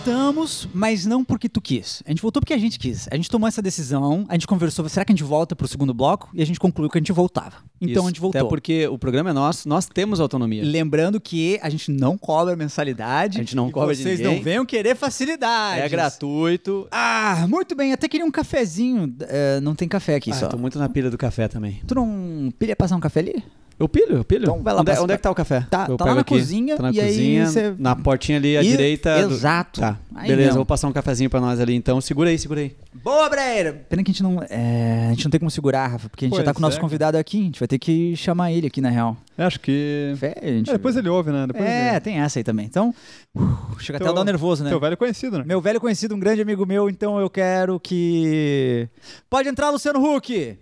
Voltamos, 0.06 0.70
mas 0.72 1.04
não 1.04 1.26
porque 1.26 1.50
tu 1.50 1.60
quis. 1.60 2.04
A 2.06 2.12
gente 2.12 2.22
voltou 2.22 2.40
porque 2.40 2.54
a 2.54 2.60
gente 2.60 2.78
quis. 2.78 3.08
A 3.10 3.16
gente 3.16 3.28
tomou 3.28 3.48
essa 3.48 3.60
decisão, 3.60 4.24
a 4.30 4.34
gente 4.34 4.46
conversou, 4.46 4.88
será 4.88 5.04
que 5.04 5.12
a 5.12 5.16
gente 5.16 5.24
volta 5.24 5.56
pro 5.56 5.68
segundo 5.68 5.96
bloco? 5.96 6.30
E 6.32 6.44
a 6.44 6.46
gente 6.46 6.60
concluiu 6.60 6.92
que 6.92 6.98
a 7.00 7.02
gente 7.02 7.12
voltava. 7.12 7.56
Então 7.82 7.94
Isso, 7.94 8.04
a 8.04 8.08
gente 8.10 8.22
voltou. 8.22 8.40
Até 8.40 8.48
porque 8.48 8.88
o 8.88 9.00
programa 9.00 9.32
é 9.32 9.34
nosso, 9.34 9.68
nós 9.68 9.88
temos 9.88 10.20
autonomia. 10.20 10.64
Lembrando 10.64 11.20
que 11.20 11.58
a 11.60 11.70
gente 11.70 11.90
não 11.90 12.20
cobra 12.20 12.56
mensalidade. 12.56 13.40
A 13.40 13.42
gente 13.42 13.56
não 13.56 13.72
cobra 13.72 13.96
de 13.96 14.04
Vocês 14.04 14.20
não 14.20 14.40
venham 14.44 14.64
querer 14.64 14.96
facilidade. 14.96 15.82
É 15.82 15.90
gratuito. 15.90 16.88
Ah, 16.92 17.48
muito 17.50 17.74
bem. 17.76 17.92
Até 17.92 18.08
queria 18.08 18.28
um 18.28 18.32
cafezinho. 18.32 19.12
É, 19.22 19.60
não 19.60 19.74
tem 19.74 19.88
café 19.88 20.14
aqui 20.18 20.30
Ah, 20.30 20.36
só. 20.36 20.48
tô 20.50 20.58
muito 20.58 20.78
na 20.78 20.88
pilha 20.88 21.10
do 21.10 21.18
café 21.18 21.48
também. 21.48 21.82
Tu 21.88 21.96
não 21.96 22.54
pilha 22.60 22.76
passar 22.76 22.96
um 22.96 23.00
café 23.00 23.22
ali? 23.22 23.44
Eu 23.78 23.90
pilho, 23.90 24.16
eu 24.18 24.24
pilho. 24.24 24.44
Então 24.44 24.64
vai 24.64 24.74
lá, 24.74 24.80
onde, 24.82 24.90
é- 24.90 24.94
passa- 24.94 25.04
onde 25.04 25.14
é 25.14 25.18
que 25.18 25.24
tá 25.24 25.32
o 25.32 25.36
café? 25.36 25.68
Tá- 25.70 25.88
Eu 25.90 25.98
tá 25.98 26.06
lá 26.06 26.16
na 26.16 26.22
aqui. 26.22 26.34
cozinha, 26.34 26.78
Tá 26.78 26.84
na 26.84 26.92
e 26.92 27.00
aí 27.02 27.08
cozinha, 27.08 27.46
você- 27.48 27.76
na 27.78 27.94
portinha 27.96 28.38
ali 28.38 28.56
à 28.56 28.64
E- 28.64 28.68
direita. 28.70 29.28
do- 29.28 29.34
Exato. 29.34 29.82
Tá. 29.82 29.98
Aí 30.16 30.30
Beleza, 30.30 30.48
mesmo. 30.48 30.56
vou 30.60 30.66
passar 30.66 30.88
um 30.88 30.94
cafezinho 30.94 31.30
pra 31.30 31.42
nós 31.42 31.60
ali 31.60 31.76
então. 31.76 32.00
Segura 32.00 32.30
aí, 32.30 32.40
segura 32.40 32.62
aí. 32.62 32.74
Boa, 32.94 33.30
Breira! 33.30 33.86
Pena 33.90 34.02
que 34.02 34.12
a 34.12 34.14
gente 34.14 34.24
não. 34.24 34.42
é, 34.50 35.08
a 35.08 35.10
gente 35.10 35.26
não 35.26 35.30
tem 35.32 35.40
como 35.42 35.52
segurar, 35.52 35.88
Rafa, 35.88 36.08
porque 36.08 36.24
a 36.24 36.28
gente 36.30 36.38
já 36.38 36.44
tá 36.44 36.52
Pois 36.52 36.56
com 36.56 36.60
o 36.60 36.62
nosso 36.62 36.78
é, 36.78 36.82
convidado 36.82 37.18
aqui. 37.18 37.42
A 37.42 37.44
gente 37.44 37.60
vai 37.60 37.68
ter 37.68 37.78
que 37.78 38.16
chamar 38.16 38.50
ele 38.54 38.68
aqui, 38.68 38.80
na 38.80 38.90
real. 38.90 39.18
Acho 39.38 39.60
que. 39.60 40.14
Fé, 40.16 40.38
a 40.42 40.48
gente- 40.48 40.70
É, 40.70 40.74
depois 40.74 40.96
ele 40.96 41.10
ouve, 41.10 41.32
né? 41.32 41.46
Depois 41.46 41.66
É, 41.70 41.90
ele... 41.92 42.00
tem 42.00 42.20
essa 42.20 42.40
aí 42.40 42.44
também. 42.46 42.66
Então, 42.66 42.96
uh, 43.36 43.42
chega 43.80 43.98
até 43.98 44.06
a 44.06 44.08
Teu- 44.08 44.14
dar 44.16 44.22
um 44.22 44.24
nervoso, 44.24 44.64
né? 44.64 44.70
Teu 44.70 44.80
velho 44.80 44.96
conhecido, 44.96 45.38
né? 45.40 45.44
Meu 45.46 45.60
velho 45.60 45.82
conhecido, 45.82 46.16
um 46.16 46.20
grande 46.20 46.42
amigo 46.42 46.66
meu, 46.66 46.90
então 46.90 47.20
eu 47.20 47.30
quero 47.30 47.78
que. 47.78 48.88
Pode 49.30 49.50
entrar, 49.50 49.70
Luciano 49.70 50.00
Huck! 50.00 50.58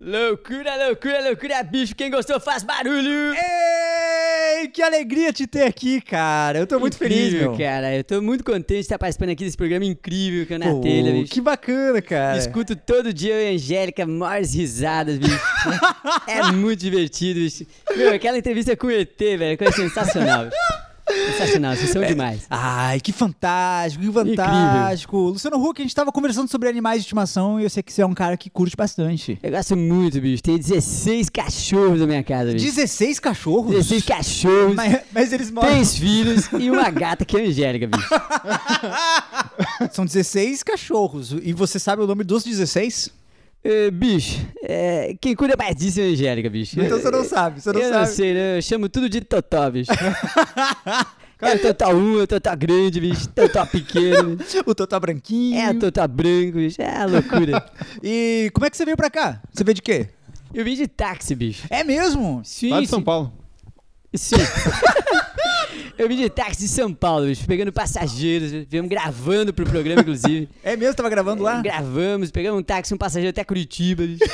Loucura, 0.00 0.86
loucura, 0.88 1.24
loucura, 1.28 1.62
bicho. 1.62 1.94
Quem 1.94 2.10
gostou 2.10 2.38
faz 2.40 2.62
barulho. 2.62 3.34
Ei, 3.34 4.68
que 4.68 4.82
alegria 4.82 5.32
te 5.32 5.46
ter 5.46 5.62
aqui, 5.62 6.00
cara. 6.00 6.58
Eu 6.58 6.66
tô 6.66 6.78
muito 6.78 6.96
feliz, 6.96 7.28
Incrível, 7.28 7.50
meu. 7.50 7.58
cara. 7.58 7.94
Eu 7.94 8.04
tô 8.04 8.20
muito 8.20 8.44
contente 8.44 8.74
de 8.74 8.80
estar 8.80 8.98
participando 8.98 9.30
aqui 9.30 9.44
desse 9.44 9.56
programa 9.56 9.84
incrível 9.84 10.46
que 10.46 10.54
é 10.54 10.58
na 10.58 10.66
Pô, 10.66 10.80
telha, 10.80 11.12
bicho. 11.12 11.32
que 11.32 11.40
bacana, 11.40 12.02
cara. 12.02 12.36
Escuto 12.36 12.76
todo 12.76 13.12
dia 13.12 13.34
eu 13.34 13.42
e 13.42 13.48
a 13.50 13.54
Angélica, 13.54 14.06
maiores 14.06 14.52
risadas, 14.54 15.16
bicho. 15.18 15.40
é 16.28 16.42
muito 16.52 16.80
divertido, 16.80 17.40
bicho. 17.40 17.66
Meu, 17.96 18.12
aquela 18.12 18.36
entrevista 18.36 18.76
com 18.76 18.88
o 18.88 18.90
ET, 18.90 19.18
velho, 19.18 19.56
foi 19.56 19.72
sensacional, 19.72 20.44
bicho. 20.46 20.73
Sensacional, 21.32 21.76
vocês 21.76 21.90
são 21.90 22.04
demais. 22.04 22.46
Ai, 22.50 23.00
que 23.00 23.12
fantástico, 23.12 24.04
que 24.04 24.12
fantástico. 24.12 25.16
Luciano 25.16 25.56
Huck, 25.56 25.80
a 25.80 25.84
gente 25.84 25.94
tava 25.94 26.12
conversando 26.12 26.48
sobre 26.48 26.68
animais 26.68 26.98
de 26.98 27.06
estimação 27.06 27.60
e 27.60 27.64
eu 27.64 27.70
sei 27.70 27.82
que 27.82 27.92
você 27.92 28.02
é 28.02 28.06
um 28.06 28.14
cara 28.14 28.36
que 28.36 28.50
curte 28.50 28.76
bastante. 28.76 29.38
Eu 29.42 29.50
gosto 29.50 29.76
muito, 29.76 30.20
bicho. 30.20 30.42
Tem 30.42 30.58
16 30.58 31.28
cachorros 31.30 32.00
na 32.00 32.06
minha 32.06 32.22
casa, 32.22 32.52
bicho. 32.52 32.64
16 32.64 33.18
cachorros? 33.18 33.70
16 33.70 34.04
cachorros. 34.04 34.74
Mas, 34.74 35.00
mas 35.12 35.32
eles 35.32 35.50
moram. 35.50 35.68
Três 35.70 35.96
filhos 35.96 36.48
e 36.58 36.70
uma 36.70 36.90
gata 36.90 37.24
que 37.24 37.36
é 37.36 37.46
Angélica, 37.46 37.86
bicho. 37.86 38.08
São 39.92 40.04
16 40.04 40.62
cachorros. 40.62 41.32
E 41.42 41.52
você 41.52 41.78
sabe 41.78 42.02
o 42.02 42.06
nome 42.06 42.24
dos 42.24 42.44
16? 42.44 43.23
Eh, 43.66 43.90
bicho, 43.90 44.46
é, 44.62 45.16
quem 45.18 45.34
cuida 45.34 45.54
mais 45.56 45.74
disso 45.74 45.98
é 45.98 46.02
a 46.02 46.06
Angélica, 46.08 46.50
bicho. 46.50 46.78
Então 46.78 46.98
você 47.00 47.10
não 47.10 47.24
sabe, 47.24 47.62
você 47.62 47.72
não 47.72 47.80
eu 47.80 47.88
sabe. 47.88 47.98
não 48.06 48.06
sei, 48.14 48.34
né? 48.34 48.58
Eu 48.58 48.62
chamo 48.62 48.88
tudo 48.90 49.08
de 49.08 49.22
Totó, 49.22 49.70
bicho. 49.70 49.90
é 51.40 51.54
o 51.54 51.58
Totó 51.58 51.88
1, 51.94 52.20
é 52.20 52.22
o 52.22 52.26
Totó 52.26 52.56
grande, 52.56 53.00
bicho. 53.00 53.26
Totó 53.28 53.64
pequeno. 53.64 54.36
bicho. 54.36 54.62
O 54.66 54.74
Totó 54.74 55.00
branquinho. 55.00 55.58
É 55.58 55.70
o 55.70 55.78
Totó 55.78 56.06
branco, 56.06 56.58
bicho. 56.58 56.82
É 56.82 56.94
a 56.94 57.06
loucura. 57.06 57.64
E 58.02 58.50
como 58.52 58.66
é 58.66 58.70
que 58.70 58.76
você 58.76 58.84
veio 58.84 58.98
pra 58.98 59.08
cá? 59.08 59.40
Você 59.50 59.64
veio 59.64 59.74
de 59.74 59.82
quê? 59.82 60.08
Eu 60.52 60.62
vim 60.62 60.74
de 60.76 60.86
táxi, 60.86 61.34
bicho. 61.34 61.66
É 61.70 61.82
mesmo? 61.82 62.42
Sim, 62.44 62.68
Lá 62.68 62.80
de. 62.82 62.86
São 62.86 63.02
Paulo. 63.02 63.32
Sim. 64.14 64.36
Eu 65.96 66.08
vim 66.08 66.16
de 66.16 66.28
táxi 66.28 66.62
de 66.62 66.68
São 66.68 66.92
Paulo, 66.92 67.26
bicho, 67.26 67.46
pegando 67.46 67.72
passageiros, 67.72 68.50
viemos 68.68 68.90
gravando 68.90 69.52
pro 69.54 69.64
programa, 69.64 70.00
inclusive. 70.00 70.48
É 70.64 70.76
mesmo? 70.76 70.94
Tava 70.94 71.08
gravando 71.08 71.42
lá? 71.42 71.60
Gravamos, 71.62 72.30
pegamos 72.30 72.60
um 72.60 72.62
táxi, 72.64 72.92
um 72.92 72.96
passageiro 72.98 73.30
até 73.30 73.44
Curitiba, 73.44 74.04
bicho. 74.04 74.24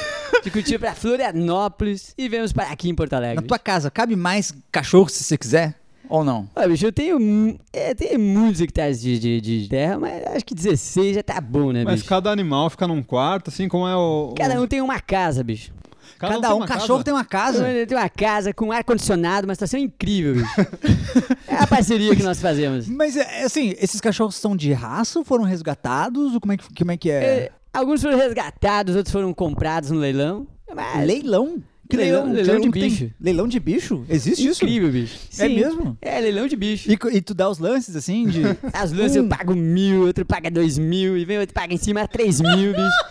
De 0.42 0.50
Curitiba 0.50 0.78
pra 0.78 0.94
Florianópolis 0.94 2.14
e 2.16 2.28
viemos 2.28 2.52
para 2.52 2.70
aqui 2.70 2.88
em 2.88 2.94
Porto 2.94 3.12
Na 3.12 3.18
Alegre. 3.18 3.44
tua 3.46 3.58
casa, 3.58 3.90
cabe 3.90 4.16
mais 4.16 4.54
cachorro 4.72 5.08
se 5.08 5.22
você 5.22 5.36
quiser? 5.36 5.74
Ou 6.08 6.24
não? 6.24 6.48
Olha, 6.56 6.66
bicho, 6.68 6.86
eu 6.86 6.92
tenho, 6.92 7.56
é, 7.72 7.94
tenho 7.94 8.18
muitos 8.18 8.60
hectares 8.60 9.00
de, 9.00 9.18
de, 9.18 9.40
de 9.40 9.68
terra, 9.68 9.98
mas 9.98 10.24
acho 10.34 10.44
que 10.44 10.54
16 10.54 11.14
já 11.16 11.22
tá 11.22 11.40
bom, 11.40 11.70
né, 11.72 11.84
Mas 11.84 11.96
bicho? 11.96 12.08
cada 12.08 12.30
animal 12.30 12.68
fica 12.70 12.88
num 12.88 13.00
quarto, 13.02 13.48
assim 13.48 13.68
como 13.68 13.86
é 13.86 13.94
o. 13.94 14.30
o- 14.30 14.34
Cada 14.34 14.60
um 14.60 14.66
tem 14.66 14.80
uma 14.80 14.98
casa, 14.98 15.44
bicho. 15.44 15.72
Cada 16.18 16.36
um 16.38 16.40
Cada 16.40 16.46
tem 16.48 16.54
um, 16.54 16.56
uma 16.58 16.66
cachorro 16.66 16.88
casa? 16.98 17.04
tem 17.04 17.14
uma 17.14 17.24
casa. 17.24 17.64
Tem 17.86 17.96
uma 17.98 18.08
casa 18.08 18.52
com 18.54 18.72
ar-condicionado, 18.72 19.46
uma 19.46 19.54
situação 19.54 19.78
incrível, 19.80 20.34
bicho. 20.34 20.54
é 21.48 21.56
a 21.56 21.66
parceria 21.66 22.14
que 22.14 22.22
nós 22.22 22.40
fazemos. 22.40 22.88
Mas, 22.88 23.16
é, 23.16 23.44
assim, 23.44 23.74
esses 23.80 24.00
cachorros 24.00 24.34
são 24.36 24.56
de 24.56 24.72
raça 24.72 25.18
ou 25.18 25.24
foram 25.24 25.44
resgatados? 25.44 26.34
Ou 26.34 26.40
como 26.40 26.52
é 26.52 26.56
que, 26.56 26.64
como 26.74 26.90
é, 26.92 26.96
que 26.96 27.10
é? 27.10 27.14
É, 27.24 27.50
alguns 27.72 28.02
foram 28.02 28.16
resgatados, 28.18 28.96
outros 28.96 29.12
foram 29.12 29.32
comprados 29.32 29.90
no 29.90 29.98
leilão. 29.98 30.46
Mas 30.74 31.06
Leilão? 31.06 31.62
Que 31.88 31.96
Leilão- 31.96 32.26
leilão? 32.26 32.34
leilão 32.36 32.60
de 32.60 32.70
que 32.70 32.78
tem? 32.78 32.88
bicho. 32.88 33.10
Leilão 33.20 33.48
de 33.48 33.58
bicho? 33.58 34.04
Existe 34.08 34.46
isso? 34.46 34.62
incrível, 34.64 34.92
bicho. 34.92 35.18
É 35.36 35.48
Sim. 35.48 35.54
mesmo? 35.56 35.98
É, 36.00 36.20
leilão 36.20 36.46
de 36.46 36.54
bicho. 36.54 36.88
E, 36.88 36.96
e 37.16 37.20
tu 37.20 37.34
dá 37.34 37.50
os 37.50 37.58
lances, 37.58 37.96
assim, 37.96 38.28
de... 38.28 38.42
As 38.72 38.92
lances 38.92 39.16
eu 39.16 39.24
Hum. 39.24 39.28
pago 39.28 39.56
mil, 39.56 40.06
outro 40.06 40.24
paga 40.24 40.48
dois 40.48 40.78
mil, 40.78 41.18
e 41.18 41.24
vem 41.24 41.40
outro 41.40 41.52
paga 41.52 41.74
em 41.74 41.76
cima 41.76 42.06
três 42.06 42.40
mil, 42.40 42.72
bicho. 42.72 43.04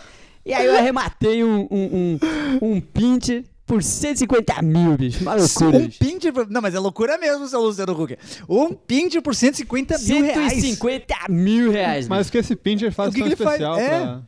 E 0.50 0.54
aí 0.54 0.66
eu 0.66 0.76
arrematei 0.76 1.44
um, 1.44 1.68
um, 1.70 2.18
um, 2.62 2.72
um 2.74 2.80
pincher 2.80 3.44
por 3.66 3.82
150 3.82 4.60
mil, 4.62 4.96
bicho. 4.96 5.22
Uma 5.22 5.34
loucura, 5.34 5.78
um 5.78 5.88
pincher... 5.88 6.32
por- 6.32 6.50
Não, 6.50 6.60
mas 6.60 6.74
é 6.74 6.78
loucura 6.80 7.16
mesmo, 7.18 7.46
seu 7.46 7.60
Luciano 7.60 7.92
Huck. 7.92 8.16
Um 8.48 8.72
pincher 8.74 9.22
por 9.22 9.34
150 9.34 9.96
mil 9.98 10.22
reais. 10.24 10.52
150 10.54 11.14
mil 11.28 11.70
reais, 11.70 12.08
Mas 12.08 12.28
o 12.28 12.32
que 12.32 12.38
esse 12.38 12.56
Pincher 12.56 12.90
faz 12.92 13.10
O 13.10 13.12
que 13.12 13.20
que 13.22 13.28
ele 13.28 13.36
faz? 13.36 13.60
especial 13.60 13.78
É. 13.78 13.88
pra... 13.88 14.20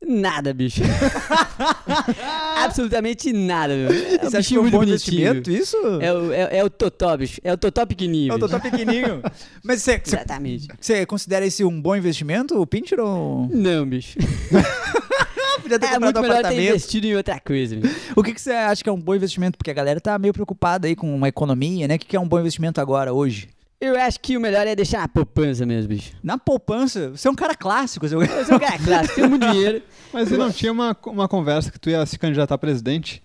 Nada, 0.00 0.54
bicho. 0.54 0.80
Absolutamente 2.56 3.32
nada, 3.32 3.74
meu. 3.74 3.88
É 3.90 4.26
um 4.26 4.30
Você 4.30 4.36
bichinho 4.38 4.58
é 4.58 4.60
um 4.60 4.62
muito 4.62 4.72
bom 4.72 4.78
bonitinho. 4.86 5.30
investimento, 5.30 5.50
isso? 5.50 5.76
É 6.00 6.12
o, 6.12 6.32
é, 6.32 6.58
é 6.58 6.64
o 6.64 6.70
totó, 6.70 7.16
bicho. 7.16 7.40
É 7.42 7.52
o 7.52 7.56
totó 7.58 7.84
pequenininho. 7.84 8.38
Tô 8.38 8.46
bicho. 8.46 8.48
tão 8.48 8.70
pequenininho. 8.70 9.22
Mas 9.64 9.82
você- 9.82 9.98
você 10.02 10.14
Exatamente. 10.16 10.68
você 10.80 11.04
considera 11.04 11.44
esse 11.44 11.64
um 11.64 11.80
bom 11.82 11.96
investimento, 11.96 12.60
o 12.60 12.66
pincher, 12.66 13.00
ou... 13.00 13.48
Não, 13.52 13.84
bicho. 13.86 14.18
Podia 15.68 15.78
ter 15.78 15.86
É 15.86 15.94
comprado 15.94 16.04
muito 16.04 16.18
um 16.18 16.22
melhor 16.22 16.34
ter 16.34 16.40
apartamento. 16.40 16.68
investido 16.68 17.06
em 17.06 17.16
outra 17.16 17.40
coisa, 17.40 17.76
bicho. 17.76 17.94
O 18.16 18.22
que, 18.22 18.32
que 18.34 18.40
você 18.40 18.52
acha 18.52 18.82
que 18.82 18.88
é 18.88 18.92
um 18.92 19.00
bom 19.00 19.14
investimento? 19.14 19.58
Porque 19.58 19.70
a 19.70 19.74
galera 19.74 20.00
tá 20.00 20.18
meio 20.18 20.32
preocupada 20.32 20.86
aí 20.86 20.96
com 20.96 21.14
uma 21.14 21.28
economia, 21.28 21.86
né? 21.86 21.96
O 21.96 21.98
que, 21.98 22.06
que 22.06 22.16
é 22.16 22.20
um 22.20 22.26
bom 22.28 22.38
investimento 22.40 22.80
agora, 22.80 23.12
hoje? 23.12 23.48
Eu 23.80 23.96
acho 23.96 24.18
que 24.18 24.36
o 24.36 24.40
melhor 24.40 24.66
é 24.66 24.74
deixar 24.74 25.00
na 25.02 25.08
poupança 25.08 25.64
mesmo, 25.64 25.90
bicho. 25.90 26.12
Na 26.22 26.36
poupança, 26.36 27.10
você 27.10 27.28
é 27.28 27.30
um 27.30 27.34
cara 27.34 27.54
clássico. 27.54 28.08
Você... 28.08 28.16
Eu 28.16 28.44
sou 28.44 28.56
um 28.56 28.58
cara 28.58 28.76
clássico, 28.78 29.14
tenho 29.14 29.30
muito 29.30 29.46
dinheiro. 29.48 29.82
Mas 30.12 30.32
e 30.32 30.36
não 30.36 30.50
tinha 30.50 30.72
uma, 30.72 30.96
uma 31.06 31.28
conversa 31.28 31.70
que 31.70 31.78
tu 31.78 31.88
ia 31.88 32.04
se 32.04 32.18
candidatar 32.18 32.56
a 32.56 32.58
presidente? 32.58 33.22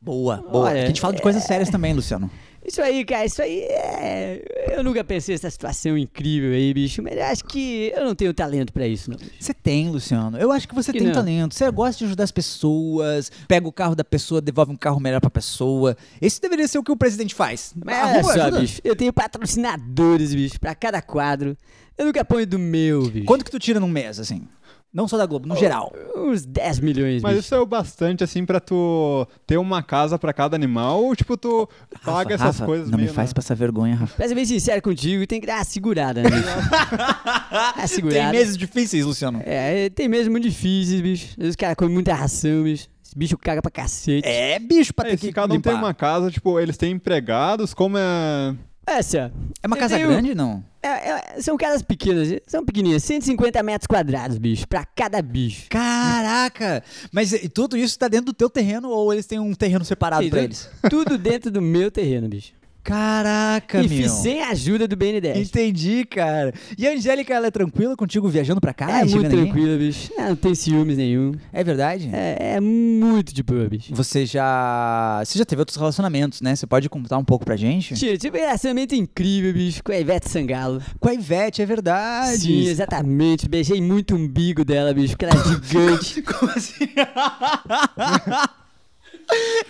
Boa, 0.00 0.38
boa. 0.38 0.70
Olha, 0.70 0.82
a 0.82 0.86
gente 0.86 1.00
fala 1.00 1.14
de 1.14 1.22
coisas 1.22 1.44
sérias 1.44 1.68
também, 1.70 1.92
Luciano. 1.94 2.28
Isso 2.68 2.82
aí, 2.82 3.02
cara, 3.04 3.24
isso 3.24 3.40
aí 3.40 3.60
é. 3.62 4.74
Eu 4.76 4.84
nunca 4.84 5.02
pensei 5.02 5.34
nessa 5.34 5.48
situação 5.50 5.96
incrível 5.96 6.52
aí, 6.52 6.74
bicho. 6.74 7.02
Mas 7.02 7.16
eu 7.16 7.24
acho 7.24 7.44
que 7.46 7.90
eu 7.96 8.04
não 8.04 8.14
tenho 8.14 8.34
talento 8.34 8.72
pra 8.74 8.86
isso, 8.86 9.10
não. 9.10 9.16
bicho. 9.16 9.30
Você 9.40 9.54
tem, 9.54 9.88
Luciano. 9.88 10.36
Eu 10.36 10.52
acho 10.52 10.68
que 10.68 10.74
você 10.74 10.92
Que 10.92 10.98
tem 10.98 11.06
não. 11.08 11.14
talento. 11.14 11.54
Você 11.54 11.70
gosta 11.70 11.98
de 11.98 12.04
ajudar 12.04 12.24
as 12.24 12.30
pessoas, 12.30 13.32
pega 13.48 13.66
o 13.66 13.72
carro 13.72 13.94
da 13.96 14.04
pessoa, 14.04 14.40
devolve 14.42 14.70
um 14.72 14.76
carro 14.76 15.00
melhor 15.00 15.20
pra 15.20 15.30
pessoa. 15.30 15.96
Esse 16.20 16.40
deveria 16.40 16.68
ser 16.68 16.78
o 16.78 16.82
que 16.84 16.92
o 16.92 16.96
presidente 16.96 17.34
faz. 17.34 17.72
Mas 17.82 17.96
A 17.96 18.06
olha 18.06 18.20
rua 18.22 18.34
só, 18.34 18.42
ajuda. 18.42 18.60
bicho. 18.60 18.80
Eu 18.84 18.94
tenho 18.94 19.12
patrocinadores, 19.12 20.34
bicho, 20.34 20.60
pra 20.60 20.74
cada 20.74 21.00
quadro. 21.00 21.56
Eu 21.96 22.06
nunca 22.06 22.24
ponho 22.24 22.46
do 22.46 22.58
meu, 22.58 23.08
bicho. 23.08 23.24
Quanto 23.24 23.44
que 23.44 23.50
tu 23.50 23.58
tira 23.58 23.80
num 23.80 23.88
mês, 23.88 24.20
assim? 24.20 24.46
Não 24.92 25.06
só 25.06 25.18
da 25.18 25.26
Globo, 25.26 25.46
no 25.46 25.54
geral. 25.54 25.92
Uns 26.16 26.46
10 26.46 26.80
milhões, 26.80 27.22
Mas 27.22 27.34
bicho. 27.34 27.44
isso 27.44 27.54
é 27.54 27.60
o 27.60 27.66
bastante, 27.66 28.24
assim, 28.24 28.44
pra 28.46 28.58
tu 28.58 29.26
ter 29.46 29.58
uma 29.58 29.82
casa 29.82 30.18
pra 30.18 30.32
cada 30.32 30.56
animal? 30.56 31.04
Ou, 31.04 31.14
tipo, 31.14 31.36
tu 31.36 31.68
paga 32.04 32.34
essas 32.34 32.46
Rafa, 32.58 32.64
coisas 32.66 32.90
Não 32.90 32.96
me 32.96 33.04
meio 33.04 33.14
faz 33.14 33.30
na- 33.30 33.34
passar 33.34 33.54
vergonha, 33.54 33.94
Rafa. 33.96 34.16
Pra 34.16 34.26
ser 34.26 34.34
bem 34.34 34.46
sincero 34.46 34.80
contigo, 34.80 35.26
tem 35.26 35.40
que 35.40 35.46
dar 35.46 35.56
uma 35.58 35.64
segurada, 35.64 36.22
né, 36.22 36.30
bicho? 36.30 36.48
segurada. 37.88 38.30
Tem 38.30 38.30
meses 38.40 38.56
difíceis, 38.56 39.04
Luciano. 39.04 39.42
É, 39.44 39.90
tem 39.90 40.08
meses 40.08 40.28
muito 40.28 40.48
difíceis, 40.48 41.00
bicho. 41.00 41.26
Às 41.32 41.36
vezes 41.36 41.50
os 41.50 41.56
caras 41.56 41.76
comem 41.76 41.92
muita 41.94 42.14
ração, 42.14 42.62
bicho. 42.64 42.88
Esse 43.04 43.16
bicho 43.16 43.38
caga 43.38 43.62
pra 43.62 43.70
cacete. 43.70 44.26
É, 44.28 44.58
bicho, 44.58 44.92
pra 44.92 45.06
É, 45.08 45.10
ter 45.12 45.18
se 45.18 45.26
que 45.28 45.32
cada 45.32 45.54
um 45.54 45.60
tem 45.60 45.72
limpar. 45.72 45.84
uma 45.84 45.94
casa, 45.94 46.30
tipo, 46.30 46.58
eles 46.58 46.76
têm 46.76 46.92
empregados, 46.92 47.72
como 47.74 47.96
é... 47.98 48.54
Essa. 48.88 49.32
É 49.62 49.66
uma 49.66 49.76
eu 49.76 49.80
casa 49.80 49.96
tenho- 49.96 50.08
grande, 50.08 50.34
não? 50.34 50.64
É, 50.82 50.88
é, 50.88 51.40
são 51.42 51.56
casas 51.56 51.82
pequenas, 51.82 52.28
são 52.46 52.64
pequenininhas, 52.64 53.02
150 53.02 53.62
metros 53.62 53.86
quadrados, 53.86 54.38
bicho, 54.38 54.66
pra 54.68 54.84
cada 54.84 55.20
bicho. 55.20 55.66
Caraca! 55.68 56.82
Mas 57.12 57.32
e 57.32 57.48
tudo 57.48 57.76
isso 57.76 57.98
tá 57.98 58.06
dentro 58.08 58.26
do 58.26 58.32
teu 58.32 58.48
terreno 58.48 58.88
ou 58.88 59.12
eles 59.12 59.26
têm 59.26 59.38
um 59.40 59.52
terreno 59.54 59.84
separado 59.84 60.22
Sim, 60.22 60.30
pra 60.30 60.42
eles? 60.42 60.70
Tudo 60.88 61.18
dentro 61.18 61.50
do 61.50 61.60
meu 61.60 61.90
terreno, 61.90 62.28
bicho. 62.28 62.52
Caraca, 62.88 63.82
e 63.82 63.88
meu. 63.88 64.02
fiz 64.02 64.12
sem 64.12 64.42
a 64.42 64.48
ajuda 64.48 64.88
do 64.88 64.96
BNDES. 64.96 65.36
Entendi, 65.36 66.06
cara. 66.06 66.54
E 66.76 66.88
a 66.88 66.92
Angélica, 66.92 67.34
ela 67.34 67.48
é 67.48 67.50
tranquila 67.50 67.94
contigo 67.94 68.26
viajando 68.28 68.62
pra 68.62 68.72
cá? 68.72 69.00
é 69.00 69.06
e 69.06 69.10
muito 69.10 69.28
tranquilo, 69.28 69.76
bicho. 69.76 70.10
É, 70.16 70.30
não 70.30 70.36
tem 70.36 70.54
ciúmes 70.54 70.96
nenhum. 70.96 71.32
É 71.52 71.62
verdade? 71.62 72.08
É, 72.10 72.54
é 72.56 72.60
muito 72.60 73.34
de 73.34 73.42
boa, 73.42 73.68
bicho. 73.68 73.94
Você 73.94 74.24
já. 74.24 75.22
Você 75.22 75.38
já 75.38 75.44
teve 75.44 75.60
outros 75.60 75.76
relacionamentos, 75.76 76.40
né? 76.40 76.56
Você 76.56 76.66
pode 76.66 76.88
contar 76.88 77.18
um 77.18 77.24
pouco 77.24 77.44
pra 77.44 77.56
gente? 77.56 77.94
Tia, 77.94 78.16
tive 78.16 78.38
um 78.38 78.40
relacionamento 78.40 78.94
incrível, 78.94 79.52
bicho, 79.52 79.84
com 79.84 79.92
a 79.92 79.98
Ivete 79.98 80.30
Sangalo. 80.30 80.82
Com 80.98 81.10
a 81.10 81.14
Ivete, 81.14 81.60
é 81.60 81.66
verdade. 81.66 82.38
Sim, 82.38 82.66
exatamente. 82.68 83.46
Beijei 83.46 83.82
muito 83.82 84.14
o 84.14 84.18
umbigo 84.18 84.64
dela, 84.64 84.94
bicho, 84.94 85.14
porque 85.14 85.26
ela 85.26 85.34
é 85.34 85.44
gigante. 85.44 86.22
Como 86.24 86.50
assim? 86.52 86.88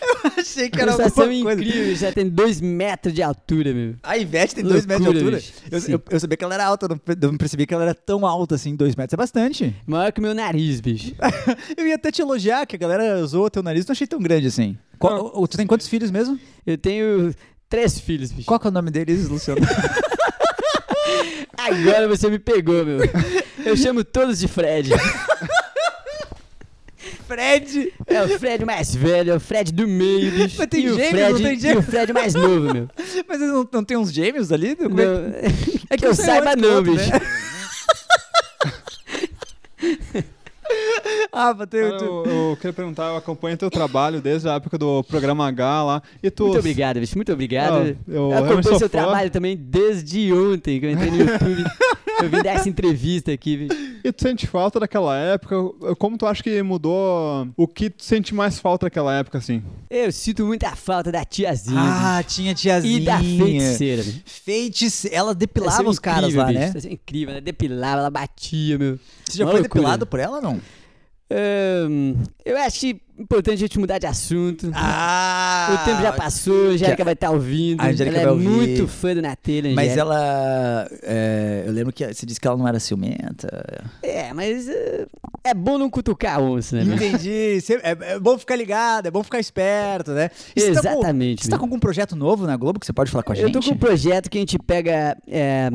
Eu 0.00 0.30
achei 0.38 0.68
que 0.70 0.80
era 0.80 0.94
Uma 0.94 1.10
coisa. 1.10 1.32
incrível, 1.34 1.96
já 1.96 2.12
tem 2.12 2.28
dois 2.28 2.60
metros 2.60 3.12
de 3.14 3.22
altura, 3.22 3.72
meu. 3.72 3.94
A 4.02 4.16
Ivete 4.16 4.54
tem 4.56 4.64
dois 4.64 4.86
metros 4.86 5.10
de 5.10 5.18
altura. 5.18 5.42
Eu, 5.70 5.78
eu, 5.94 6.02
eu 6.10 6.20
sabia 6.20 6.36
que 6.36 6.44
ela 6.44 6.54
era 6.54 6.64
alta, 6.66 6.86
eu 6.86 7.30
não, 7.30 7.36
percebi 7.38 7.66
que 7.66 7.74
ela 7.74 7.84
era 7.84 7.94
tão 7.94 8.26
alta 8.26 8.54
assim, 8.54 8.74
dois 8.76 8.94
metros. 8.96 9.14
É 9.14 9.16
bastante. 9.16 9.74
Maior 9.86 10.10
que 10.12 10.20
o 10.20 10.22
meu 10.22 10.34
nariz, 10.34 10.80
bicho. 10.80 11.14
Eu 11.76 11.86
ia 11.86 11.94
até 11.96 12.10
te 12.10 12.20
elogiar, 12.22 12.66
que 12.66 12.76
a 12.76 12.78
galera 12.78 13.24
zoou 13.26 13.50
teu 13.50 13.62
nariz, 13.62 13.86
não 13.86 13.92
achei 13.92 14.06
tão 14.06 14.20
grande 14.20 14.46
assim. 14.48 14.76
Qual- 14.98 15.46
tu 15.46 15.56
tem 15.56 15.66
quantos 15.66 15.86
filhos 15.88 16.10
mesmo? 16.10 16.38
Eu 16.66 16.76
tenho 16.78 17.34
três 17.68 17.98
filhos, 18.00 18.32
bicho. 18.32 18.46
Qual 18.46 18.58
que 18.58 18.66
é 18.66 18.70
o 18.70 18.72
nome 18.72 18.90
deles, 18.90 19.28
Luciano? 19.28 19.60
Agora 21.56 22.08
você 22.08 22.30
me 22.30 22.38
pegou, 22.38 22.84
meu. 22.84 22.98
Eu 23.64 23.76
chamo 23.76 24.04
todos 24.04 24.38
de 24.38 24.48
Fred. 24.48 24.90
Fred! 27.28 27.92
É 28.06 28.22
o 28.24 28.38
Fred 28.38 28.64
mais 28.64 28.94
velho, 28.94 29.32
é 29.32 29.36
o 29.36 29.40
Fred 29.40 29.72
do 29.72 29.86
meio, 29.86 30.30
bicho. 30.32 30.56
Mas 30.58 30.66
tem 30.66 30.84
e 30.86 30.90
o 30.90 30.94
gêmeos, 30.96 31.10
Fred, 31.10 31.32
não 31.32 31.38
tem 31.40 31.52
E 31.52 31.56
o 31.56 31.60
gêmeos? 31.60 31.84
Fred 31.84 32.12
mais 32.12 32.34
novo, 32.34 32.72
meu. 32.74 32.88
Mas 33.28 33.40
eles 33.40 33.52
não, 33.52 33.68
não 33.70 33.84
tem 33.84 33.96
uns 33.96 34.12
gêmeos 34.12 34.50
ali? 34.50 34.70
É 34.70 34.74
que- 34.76 34.88
Não, 34.88 35.32
É 35.90 35.96
que 35.96 36.06
eu 36.06 36.10
um 36.10 36.14
saiu 36.14 36.42
saiba 36.42 36.56
que 36.56 36.62
não, 36.62 36.76
outro, 36.76 36.92
bicho. 36.92 37.10
né? 37.10 37.20
Ah, 41.32 41.54
tem, 41.66 41.82
Cara, 41.82 41.98
tu- 41.98 42.04
eu, 42.04 42.24
eu 42.50 42.56
queria 42.56 42.72
perguntar, 42.72 43.08
eu 43.10 43.16
acompanho 43.16 43.56
teu 43.56 43.70
trabalho 43.70 44.20
desde 44.20 44.48
a 44.48 44.54
época 44.54 44.76
do 44.76 45.02
programa 45.04 45.46
H 45.48 45.84
lá. 45.84 46.02
E 46.22 46.30
tu. 46.30 46.44
Muito 46.44 46.58
obrigado, 46.58 47.00
bicho. 47.00 47.16
Muito 47.16 47.32
obrigado. 47.32 47.74
Ah, 47.74 47.86
eu 48.08 48.32
eu 48.32 48.34
acompanho 48.34 48.62
seu 48.64 48.80
fã. 48.80 48.88
trabalho 48.88 49.30
também 49.30 49.56
desde 49.56 50.32
ontem, 50.32 50.80
que 50.80 50.86
eu 50.86 50.90
entrei 50.90 51.10
no 51.10 51.16
YouTube. 51.24 51.64
Eu 52.22 52.28
vim 52.30 52.42
dar 52.42 52.52
essa 52.56 52.68
entrevista 52.68 53.32
aqui, 53.32 53.56
bicho. 53.56 53.88
E 54.04 54.12
tu 54.12 54.22
sente 54.22 54.46
falta 54.46 54.78
daquela 54.80 55.16
época? 55.16 55.56
Como 55.96 56.16
tu 56.16 56.26
acha 56.26 56.42
que 56.42 56.62
mudou? 56.62 57.48
O 57.56 57.66
que 57.66 57.90
tu 57.90 58.02
sente 58.04 58.34
mais 58.34 58.58
falta 58.58 58.86
daquela 58.86 59.14
época, 59.18 59.38
assim? 59.38 59.62
Eu 59.90 60.10
sinto 60.12 60.44
muita 60.46 60.74
falta 60.76 61.10
da 61.12 61.24
tiazinha. 61.24 61.80
Ah, 61.80 62.22
tinha 62.22 62.54
tiazinha. 62.54 62.98
bicho. 62.98 63.02
e 63.02 63.06
da 63.06 63.18
feiticeira, 63.46 64.02
bicho. 64.02 64.22
Feiticeira. 64.24 65.16
Ela 65.16 65.28
Ela 65.28 65.34
depilava 65.34 65.88
os 65.88 65.98
caras 65.98 66.32
lá, 66.34 66.46
bicho. 66.46 66.58
né? 66.58 66.72
Saiu 66.80 66.92
incrível, 66.92 67.32
ela 67.32 67.40
depilava, 67.40 68.00
ela 68.00 68.10
batia, 68.10 68.78
meu. 68.78 68.98
Você 69.24 69.38
já 69.38 69.44
Uma 69.44 69.50
foi 69.52 69.60
loucura. 69.60 69.80
depilado 69.82 70.06
por 70.06 70.20
ela 70.20 70.36
ou 70.36 70.42
não? 70.42 70.60
Eu 72.44 72.56
acho 72.58 72.86
importante 73.18 73.54
a 73.54 73.60
gente 73.60 73.78
mudar 73.78 73.98
de 73.98 74.06
assunto. 74.06 74.70
Ah! 74.74 75.80
o 75.82 75.84
tempo 75.84 76.00
já 76.02 76.12
passou, 76.12 76.68
a 76.68 76.70
Angélica 76.72 77.04
vai 77.04 77.12
estar 77.14 77.30
ouvindo. 77.30 77.80
A 77.80 77.86
Angélica 77.88 78.16
ela 78.18 78.32
vai 78.34 78.44
é 78.44 78.48
ouvir. 78.48 78.48
muito 78.48 78.88
fã 78.88 79.14
do 79.14 79.22
Natelha, 79.22 79.74
Mas 79.74 79.96
ela. 79.96 80.88
é, 81.02 81.64
eu 81.66 81.72
lembro 81.72 81.92
que 81.92 82.06
você 82.12 82.24
disse 82.24 82.40
que 82.40 82.46
ela 82.46 82.56
não 82.56 82.66
era 82.66 82.78
ciumenta. 82.80 83.48
É, 84.02 84.32
mas 84.32 84.68
eh, 84.68 85.06
é 85.44 85.54
bom 85.54 85.78
não 85.78 85.90
cutucar 85.90 86.36
a 86.36 86.40
onça, 86.40 86.82
né? 86.82 86.94
Entendi. 86.94 87.58
É, 87.82 88.12
é 88.14 88.18
bom 88.20 88.38
ficar 88.38 88.56
ligado, 88.56 89.06
é 89.06 89.10
bom 89.10 89.22
ficar 89.22 89.40
esperto, 89.40 90.12
né? 90.12 90.30
E 90.56 90.60
você 90.60 90.72
tá 90.74 90.82
com- 90.82 90.88
Exatamente, 91.00 91.44
Você 91.44 91.50
tá 91.50 91.58
com 91.58 91.64
algum 91.64 91.78
projeto 91.78 92.14
novo 92.16 92.46
na 92.46 92.56
Globo 92.56 92.78
que 92.80 92.86
você 92.86 92.92
pode 92.92 93.10
falar 93.10 93.22
com 93.22 93.32
a 93.32 93.34
gente? 93.34 93.44
Eu 93.46 93.52
tô 93.52 93.60
com 93.60 93.74
um 93.74 93.78
projeto 93.78 94.30
que 94.30 94.38
a 94.38 94.40
gente 94.40 94.58
pega 94.58 95.16
é, 95.26 95.70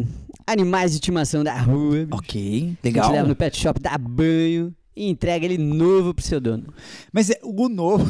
animais 0.47 0.91
de 0.91 0.97
estimação 0.97 1.43
da 1.43 1.53
rua. 1.55 2.07
Ok, 2.11 2.75
A 2.81 2.87
legal. 2.87 3.05
gente 3.05 3.13
leva 3.13 3.27
no 3.27 3.35
pet 3.35 3.57
shop, 3.57 3.79
dá 3.79 3.97
banho 3.97 4.73
e 4.95 5.09
entrega 5.09 5.45
ele 5.45 5.57
novo 5.57 6.13
pro 6.13 6.23
seu 6.23 6.39
dono. 6.39 6.73
Mas 7.11 7.29
é, 7.29 7.39
o 7.43 7.67
novo. 7.67 8.05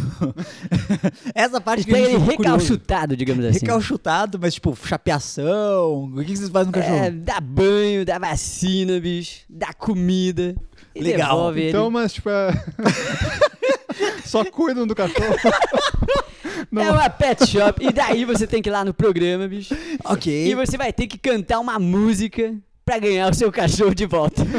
Essa 1.34 1.58
A 1.58 1.62
parte 1.62 1.84
gente 1.84 1.94
que 1.94 2.00
ele 2.00 2.18
recalchutado, 2.18 3.16
digamos 3.16 3.46
assim. 3.46 3.60
Recalchutado, 3.60 4.38
mas 4.40 4.54
tipo, 4.56 4.76
chapeação. 4.76 6.06
O 6.06 6.18
que 6.18 6.26
que 6.26 6.38
vocês 6.38 6.50
fazem 6.50 6.68
no 6.68 6.74
cachorro? 6.74 6.96
É, 6.96 7.12
dá 7.12 7.40
banho, 7.40 8.06
dá 8.06 8.20
vacina, 8.20 9.00
bicho, 9.00 9.42
dá 9.50 9.74
comida. 9.74 10.56
E 10.96 11.02
Legal. 11.02 11.30
devolve 11.30 11.70
Então, 11.70 11.86
ele. 11.86 11.94
mas 11.94 12.14
tipo 12.14 12.30
é. 12.30 12.52
Só 14.26 14.44
cuidam 14.44 14.86
do 14.86 14.96
cachorro. 14.96 15.36
Não. 16.72 16.82
É 16.84 16.92
uma 16.92 17.10
pet 17.10 17.46
shop. 17.46 17.86
E 17.86 17.92
daí 17.92 18.26
você 18.26 18.48
tem 18.48 18.62
que 18.62 18.68
ir 18.68 18.72
lá 18.72 18.84
no 18.84 18.94
programa, 18.94 19.48
bicho. 19.48 19.76
ok. 20.04 20.48
E 20.48 20.56
você 20.56 20.76
vai 20.76 20.92
ter 20.92 21.06
que 21.06 21.18
cantar 21.20 21.60
uma 21.60 21.78
música 21.78 22.56
pra 22.86 22.98
ganhar 23.00 23.32
o 23.32 23.34
seu 23.34 23.52
cachorro 23.52 23.94
de 23.96 24.06
volta. 24.06 24.44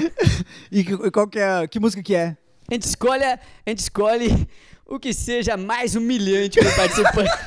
E 0.72 0.82
qual 1.12 1.28
que 1.28 1.38
é. 1.38 1.66
Que 1.68 1.78
música 1.78 2.02
que 2.02 2.14
é? 2.14 2.36
A 2.70 2.74
gente 2.74 2.82
escolhe, 2.84 3.22
a 3.24 3.38
gente 3.68 3.78
escolhe 3.78 4.48
o 4.86 4.98
que 4.98 5.12
seja 5.14 5.56
mais 5.56 5.94
humilhante 5.94 6.58
para 6.58 6.68
o 6.70 6.76
participante. 6.76 7.30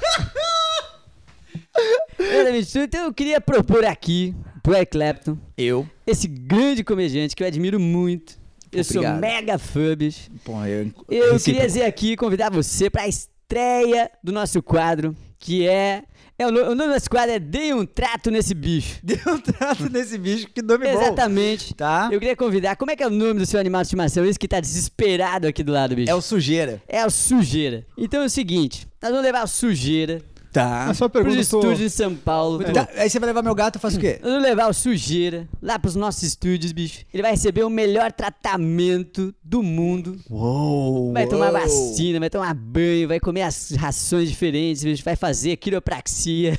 Então 2.76 3.02
eu 3.06 3.14
queria 3.14 3.40
propor 3.40 3.86
aqui 3.86 4.36
pro 4.64 4.76
Eric 4.76 4.92
Clapton, 4.92 5.38
Eu. 5.58 5.88
esse 6.06 6.28
grande 6.28 6.84
comediante 6.84 7.36
que 7.36 7.44
eu 7.44 7.48
admiro 7.48 7.80
muito. 7.80 8.38
Eu 8.72 8.84
sou 8.84 8.98
Obrigado. 8.98 9.22
mega 9.22 9.58
fã, 9.58 9.96
bicho. 9.96 10.30
Pô, 10.44 10.54
eu, 10.66 10.92
Eu 11.08 11.34
recíproco. 11.34 11.44
queria 11.46 11.66
dizer 11.68 11.84
aqui, 11.84 12.16
convidar 12.18 12.50
você 12.52 12.90
para 12.90 13.04
a 13.04 13.08
estreia 13.08 14.10
do 14.24 14.32
nosso 14.32 14.62
quadro, 14.62 15.16
que 15.40 15.68
é. 15.68 16.04
É 16.40 16.46
o, 16.48 16.52
no- 16.52 16.72
o 16.72 16.76
nome 16.76 16.94
desse 16.94 17.10
quadro 17.10 17.32
é 17.36 17.40
Dei 17.40 17.74
um 17.74 17.86
Trato 17.86 18.30
Nesse 18.30 18.54
Bicho. 18.54 19.00
Deu 19.04 19.18
um 19.28 19.40
trato 19.40 19.90
nesse 19.92 20.18
bicho, 20.18 20.48
que 20.54 20.62
nome 20.62 20.86
bom. 20.94 21.02
Exatamente. 21.02 21.74
Tá? 21.74 22.10
Eu 22.12 22.20
queria 22.20 22.36
convidar. 22.36 22.76
Como 22.76 22.92
é 22.92 22.96
que 22.96 23.04
é 23.04 23.08
o 23.08 23.10
nome 23.10 23.40
do 23.40 23.46
seu 23.46 23.60
animal 23.60 23.82
de 23.82 23.88
estimação? 23.88 24.24
Esse 24.26 24.38
que 24.38 24.48
tá 24.48 24.60
desesperado 24.60 25.48
aqui 25.48 25.64
do 25.64 25.72
lado, 25.72 25.96
bicho. 25.96 26.12
É 26.12 26.16
o 26.16 26.22
sujeira. 26.22 26.82
É 26.88 27.06
o 27.06 27.10
Sujeira. 27.10 27.86
Então 27.98 28.22
é 28.22 28.26
o 28.26 28.30
seguinte: 28.30 28.88
nós 29.02 29.10
vamos 29.12 29.26
levar 29.26 29.44
o 29.44 29.48
Sujeira 29.48 30.22
Tá. 30.58 30.86
A 30.86 30.94
sua 30.94 31.08
pros 31.10 31.24
pergunta, 31.24 31.48
tô... 31.50 31.60
estúdios 31.60 31.82
em 31.82 31.90
São 31.96 32.16
Paulo. 32.16 32.64
Tá, 32.64 32.88
Aí 32.98 33.10
você 33.10 33.20
vai 33.20 33.28
levar 33.28 33.44
meu 33.44 33.54
gato, 33.54 33.76
eu 33.76 33.80
faço 33.80 33.98
o 33.98 34.00
quê? 34.00 34.20
Nós 34.22 34.32
vamos 34.32 34.48
levar 34.48 34.68
o 34.68 34.74
Sujeira 34.74 35.48
lá 35.62 35.78
pros 35.78 35.96
nossos 35.96 36.24
estúdios, 36.24 36.72
bicho. 36.72 37.06
Ele 37.14 37.22
vai 37.22 37.32
receber 37.32 37.64
o 37.64 37.70
melhor 37.70 38.12
tratamento 38.12 39.34
do 39.44 39.62
mundo. 39.62 40.18
Uou! 40.30 41.14
Vai 41.14 41.28
tomar 41.28 41.52
uou. 41.54 41.62
vacina, 41.62 42.20
vai 42.20 42.30
tomar 42.30 42.54
banho, 42.54 43.08
vai 43.08 43.20
comer 43.20 43.44
as 43.44 43.72
rações 43.72 44.30
diferentes, 44.30 44.84
bicho, 44.84 45.04
vai 45.04 45.16
fazer 45.16 45.56
quiropraxia. 45.58 46.58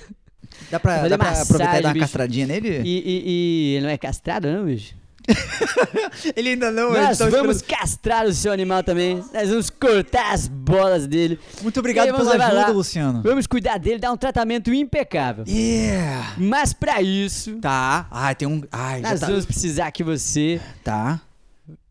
Dá 0.71 0.79
pra, 0.81 1.07
dá 1.09 1.17
pra 1.19 1.31
aproveitar 1.31 1.65
e 1.81 1.83
massagem, 1.83 1.83
dar 1.83 1.89
uma 1.89 1.93
bicho. 1.95 2.05
castradinha 2.05 2.47
nele? 2.47 2.81
E, 2.85 2.99
e- 2.99 3.23
e 3.27 3.75
ele 3.77 3.87
não 3.87 3.91
é 3.93 3.99
castrado, 3.99 4.51
não, 4.51 4.65
bicho? 4.65 4.95
Ele 6.37 6.51
ainda 6.51 6.71
não, 6.71 6.93
Nós 6.93 7.19
tá 7.19 7.29
vamos 7.29 7.57
esperando- 7.57 7.81
castrar 7.81 8.27
o 8.27 8.33
seu 8.33 8.51
animal 8.53 8.83
também. 8.83 9.23
Nós 9.33 9.49
vamos 9.51 9.71
cortar 9.71 10.33
as 10.33 10.49
bolas 10.49 11.07
dele. 11.07 11.39
Muito 11.63 11.79
obrigado 11.81 12.07
pela 12.17 12.31
ajuda, 12.31 12.53
lá. 12.53 12.69
Luciano. 12.69 13.23
Vamos 13.23 13.47
cuidar 13.47 13.79
dele, 13.79 13.99
dar 13.99 14.13
um 14.13 14.17
tratamento 14.17 14.73
impecável. 14.73 15.45
Yeah! 15.47 16.35
Mas 16.39 16.73
pra 16.73 17.03
isso, 17.03 17.59
Tá. 17.61 18.07
Ai, 18.11 18.35
tem 18.35 18.49
um. 18.49 18.63
Ai, 18.73 19.01
nós 19.01 19.21
tá. 19.21 19.27
vamos 19.27 19.45
precisar 19.45 19.91
que 19.91 20.03
você 20.03 20.61
Tá. 20.83 21.21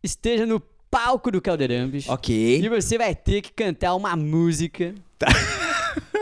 esteja 0.04 0.46
no 0.46 0.60
palco 0.90 1.30
do 1.32 1.42
Caldeirão, 1.42 1.88
bicho. 1.90 2.10
E 2.10 2.14
Ok. 2.14 2.70
você 2.70 2.98
vai 2.98 3.14
ter 3.14 3.42
que 3.42 3.52
cantar 3.52 3.94
uma 3.96 4.16
música. 4.16 4.96
Tá. 5.20 5.28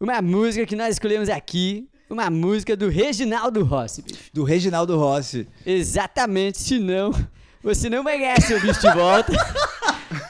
uma 0.00 0.20
música 0.22 0.66
que 0.66 0.76
nós 0.76 0.92
escolhemos 0.94 1.28
aqui. 1.28 1.86
Uma 2.12 2.28
música 2.28 2.76
do 2.76 2.88
Reginaldo 2.90 3.64
Rossi, 3.64 4.02
bicho. 4.02 4.20
Do 4.34 4.44
Reginaldo 4.44 4.98
Rossi. 4.98 5.48
Exatamente, 5.64 6.60
senão 6.60 7.10
você 7.62 7.88
não 7.88 8.04
vai 8.04 8.18
ganhar 8.18 8.38
seu 8.42 8.60
bicho 8.60 8.80
de 8.80 8.90
volta. 8.92 9.32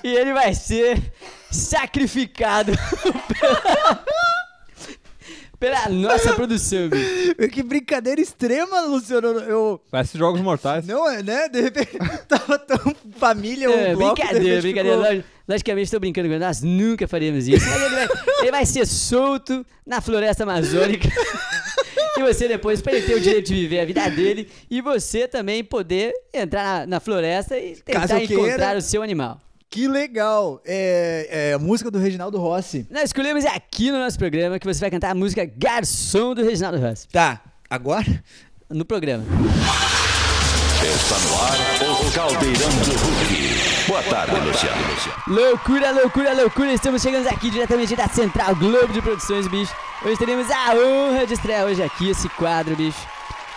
e 0.05 0.09
ele 0.15 0.33
vai 0.33 0.55
ser 0.55 1.13
sacrificado 1.51 2.71
pela, 3.41 4.05
pela 5.59 5.89
nossa 5.89 6.33
produção, 6.35 6.89
bicho. 6.89 7.35
Que 7.51 7.63
brincadeira 7.65 8.21
extrema, 8.21 8.83
Luciano. 8.83 9.29
Eu. 9.41 9.81
Parece 9.91 10.17
jogos 10.17 10.41
mortais. 10.41 10.87
Não, 10.87 11.11
é, 11.11 11.21
né? 11.23 11.49
De 11.49 11.61
repente 11.63 11.99
tava 12.29 12.59
tão 12.61 12.95
família 13.17 13.69
o 13.69 13.73
É, 13.73 13.95
bloco, 13.97 14.15
de 14.15 14.23
brincadeira, 14.23 14.61
brincadeira. 14.63 14.99
ficou- 14.99 15.13
Log- 15.17 15.25
Logicamente, 15.49 15.85
estou 15.87 15.99
brincando 15.99 16.29
com 16.29 16.35
ele. 16.35 16.45
Nós 16.45 16.63
nunca 16.63 17.09
faríamos 17.09 17.49
isso. 17.49 17.67
Mas 17.69 17.83
ele 17.83 17.95
vai, 17.97 18.09
ele 18.43 18.51
vai 18.53 18.65
ser 18.65 18.87
solto 18.87 19.67
na 19.85 20.01
floresta 20.01 20.45
amazônica. 20.45 21.09
e 22.17 22.23
você 22.23 22.47
depois, 22.49 22.83
para 22.83 22.93
ele 22.93 23.07
ter 23.07 23.15
o 23.15 23.21
direito 23.21 23.47
de 23.49 23.55
viver 23.55 23.81
a 23.81 23.85
vida 23.85 24.09
dele. 24.11 24.49
E 24.71 24.81
você 24.81 25.27
também 25.27 25.65
poder 25.65 26.13
entrar 26.33 26.81
na, 26.81 26.87
na 26.87 27.01
floresta 27.01 27.59
e 27.59 27.77
Caso 27.77 28.09
tentar 28.09 28.27
queira. 28.27 28.35
encontrar 28.35 28.77
o 28.77 28.83
seu 28.83 29.03
animal. 29.03 29.41
Que 29.71 29.89
legal. 29.89 30.61
É, 30.67 31.29
é 31.31 31.53
a 31.55 31.59
música 31.59 31.91
do 31.91 31.99
Reginaldo 31.99 32.39
Rossi. 32.39 32.87
Nós 32.91 33.05
escolhemos 33.05 33.45
aqui 33.47 33.91
no 33.91 33.99
nosso 33.99 34.19
programa 34.19 34.59
que 34.59 34.67
você 34.67 34.81
vai 34.81 34.91
cantar 34.91 35.11
a 35.11 35.15
música 35.15 35.45
Garçom 35.47 36.35
do 36.35 36.45
Reginaldo 36.45 36.79
Rossi. 36.79 37.09
Tá. 37.09 37.43
Agora? 37.71 38.23
No 38.69 38.85
programa. 38.85 39.25
Está 40.85 41.17
no 41.21 41.41
ar 41.41 41.59
o 41.93 42.11
Caldeirão 42.11 42.71
do 42.71 42.91
Hulk. 42.91 43.87
Boa 43.87 44.03
tarde, 44.03 44.35
Luciano. 44.41 44.83
Loucura, 45.29 45.93
loucura, 45.93 46.33
loucura. 46.33 46.73
Estamos 46.73 47.01
chegando 47.01 47.29
aqui 47.29 47.51
diretamente 47.51 47.95
da 47.95 48.09
Central 48.09 48.57
Globo 48.57 48.93
de 48.93 49.01
Produções, 49.01 49.47
bicho. 49.47 49.73
Hoje 50.05 50.17
teremos 50.17 50.51
a 50.51 50.75
honra 50.75 51.25
de 51.25 51.35
estrear 51.35 51.67
hoje 51.67 51.81
aqui 51.85 52.11
esse 52.11 52.29
quadro, 52.31 52.75
bicho. 52.75 52.99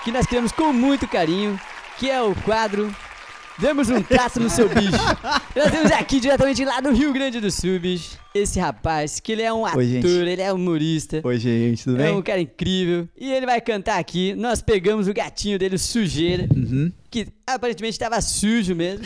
Que 0.04 0.12
nós 0.12 0.28
criamos 0.28 0.52
com 0.52 0.72
muito 0.72 1.08
carinho. 1.08 1.60
Que 1.98 2.12
é 2.12 2.22
o 2.22 2.36
quadro 2.36 2.94
Demos 3.58 3.90
um 3.90 4.02
traço 4.02 4.40
no 4.40 4.50
seu 4.50 4.68
bicho. 4.68 4.92
Nós 5.56 5.72
temos 5.72 5.92
aqui 5.92 6.20
diretamente 6.20 6.66
lá 6.66 6.82
do 6.82 6.92
Rio 6.92 7.14
Grande 7.14 7.40
do 7.40 7.50
Sul, 7.50 7.80
bicho. 7.80 8.18
Esse 8.34 8.60
rapaz, 8.60 9.22
que 9.22 9.32
ele 9.32 9.42
é 9.44 9.54
um 9.54 9.66
ator, 9.66 9.78
Oi, 9.80 9.86
ele 10.04 10.42
é 10.42 10.52
humorista. 10.52 11.22
Oi, 11.24 11.38
gente, 11.38 11.86
tudo 11.86 12.02
É 12.02 12.12
um 12.12 12.22
cara 12.22 12.42
incrível. 12.42 13.08
E 13.18 13.32
ele 13.32 13.46
vai 13.46 13.62
cantar 13.62 13.98
aqui. 13.98 14.36
Nós 14.36 14.62
pegamos 14.62 15.08
o 15.08 15.14
gatinho 15.14 15.58
dele, 15.58 15.76
o 15.76 15.80
Sujeira, 15.80 16.46
Uhum. 16.54 16.92
que 17.10 17.28
aparentemente 17.48 17.94
estava 17.94 18.20
sujo 18.20 18.76
mesmo. 18.76 19.06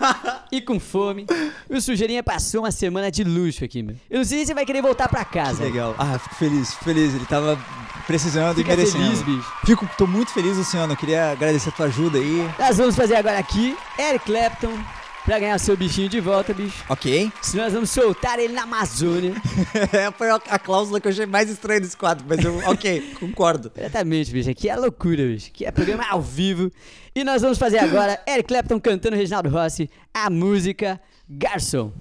e 0.52 0.60
com 0.60 0.78
fome. 0.78 1.24
E 1.70 1.74
o 1.74 1.80
Sujeirinha 1.80 2.22
passou 2.22 2.60
uma 2.64 2.70
semana 2.70 3.10
de 3.10 3.24
luxo 3.24 3.64
aqui, 3.64 3.82
meu. 3.82 3.96
Eu 4.10 4.18
não 4.18 4.24
sei 4.26 4.44
se 4.44 4.52
vai 4.52 4.66
querer 4.66 4.82
voltar 4.82 5.08
pra 5.08 5.24
casa. 5.24 5.64
Legal. 5.64 5.94
Ah, 5.96 6.18
fico 6.18 6.34
feliz, 6.34 6.70
fico 6.72 6.84
feliz. 6.84 7.14
Ele 7.14 7.24
tava 7.24 7.58
precisando 8.06 8.56
Fica 8.56 8.72
e 8.72 8.76
merecendo. 8.76 9.04
feliz, 9.04 9.22
bicho. 9.22 9.52
Fico, 9.64 9.88
tô 9.98 10.06
muito 10.06 10.32
feliz, 10.32 10.56
Luciano. 10.56 10.96
Queria 10.96 11.32
agradecer 11.32 11.68
a 11.70 11.72
tua 11.72 11.86
ajuda 11.86 12.18
aí. 12.18 12.48
Nós 12.58 12.76
vamos 12.76 12.94
fazer 12.94 13.16
agora 13.16 13.38
aqui 13.38 13.76
Eric 13.98 14.24
Clapton 14.24 14.78
pra 15.24 15.40
ganhar 15.40 15.58
seu 15.58 15.76
bichinho 15.76 16.08
de 16.08 16.20
volta, 16.20 16.54
bicho. 16.54 16.84
Ok. 16.88 17.32
Se 17.42 17.56
nós 17.56 17.72
vamos 17.72 17.90
soltar 17.90 18.38
ele 18.38 18.52
na 18.52 18.62
Amazônia. 18.62 19.34
Foi 20.16 20.30
a, 20.30 20.58
cláusula 20.58 21.00
que 21.00 21.08
eu 21.08 21.12
achei 21.12 21.26
mais 21.26 21.50
estranha 21.50 21.80
desse 21.80 21.96
quadro, 21.96 22.24
mas 22.28 22.44
eu, 22.44 22.56
ok, 22.70 23.14
concordo. 23.18 23.72
Exatamente, 23.76 24.30
bicho. 24.30 24.48
Aqui 24.48 24.68
é 24.68 24.76
loucura, 24.76 25.24
bicho. 25.24 25.48
Aqui 25.48 25.64
é 25.64 25.72
programa 25.72 26.06
ao 26.08 26.22
vivo. 26.22 26.70
E 27.14 27.24
nós 27.24 27.42
vamos 27.42 27.58
fazer 27.58 27.78
agora 27.78 28.20
Eric 28.28 28.46
Clapton 28.48 28.78
cantando 28.78 29.16
Reginaldo 29.16 29.48
Rossi 29.48 29.90
a 30.14 30.30
música 30.30 31.00
Garçom. 31.28 31.92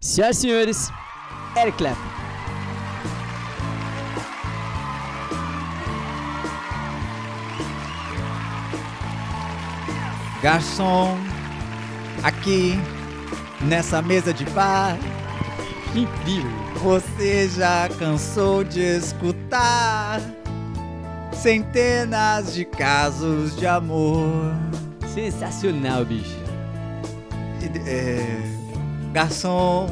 Senhoras 0.00 0.36
e 0.36 0.40
senhores, 0.40 0.90
Eric 1.56 1.78
Clapton. 1.78 2.27
Garçom, 10.42 11.18
aqui 12.22 12.74
nessa 13.62 14.00
mesa 14.00 14.32
de 14.32 14.44
bar, 14.46 14.96
incrível. 15.94 16.50
você 16.76 17.48
já 17.48 17.88
cansou 17.98 18.62
de 18.62 18.80
escutar 18.80 20.20
centenas 21.32 22.54
de 22.54 22.64
casos 22.64 23.56
de 23.56 23.66
amor. 23.66 24.54
Sensacional, 25.12 26.04
bicho. 26.04 26.38
É, 27.86 28.40
garçom, 29.12 29.88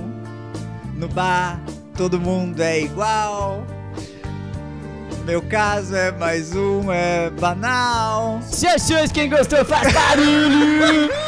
no 0.94 1.08
bar 1.08 1.60
todo 1.96 2.20
mundo 2.20 2.60
é 2.60 2.80
igual. 2.80 3.64
Meu 5.26 5.42
caso 5.42 5.96
é 5.96 6.12
mais 6.12 6.54
um, 6.54 6.92
é 6.92 7.30
banal. 7.30 8.40
Senhoras 8.42 8.82
e 8.82 8.86
senhores, 8.86 9.10
quem 9.10 9.28
gostou 9.28 9.64
faz 9.64 9.92
barulho! 9.92 11.10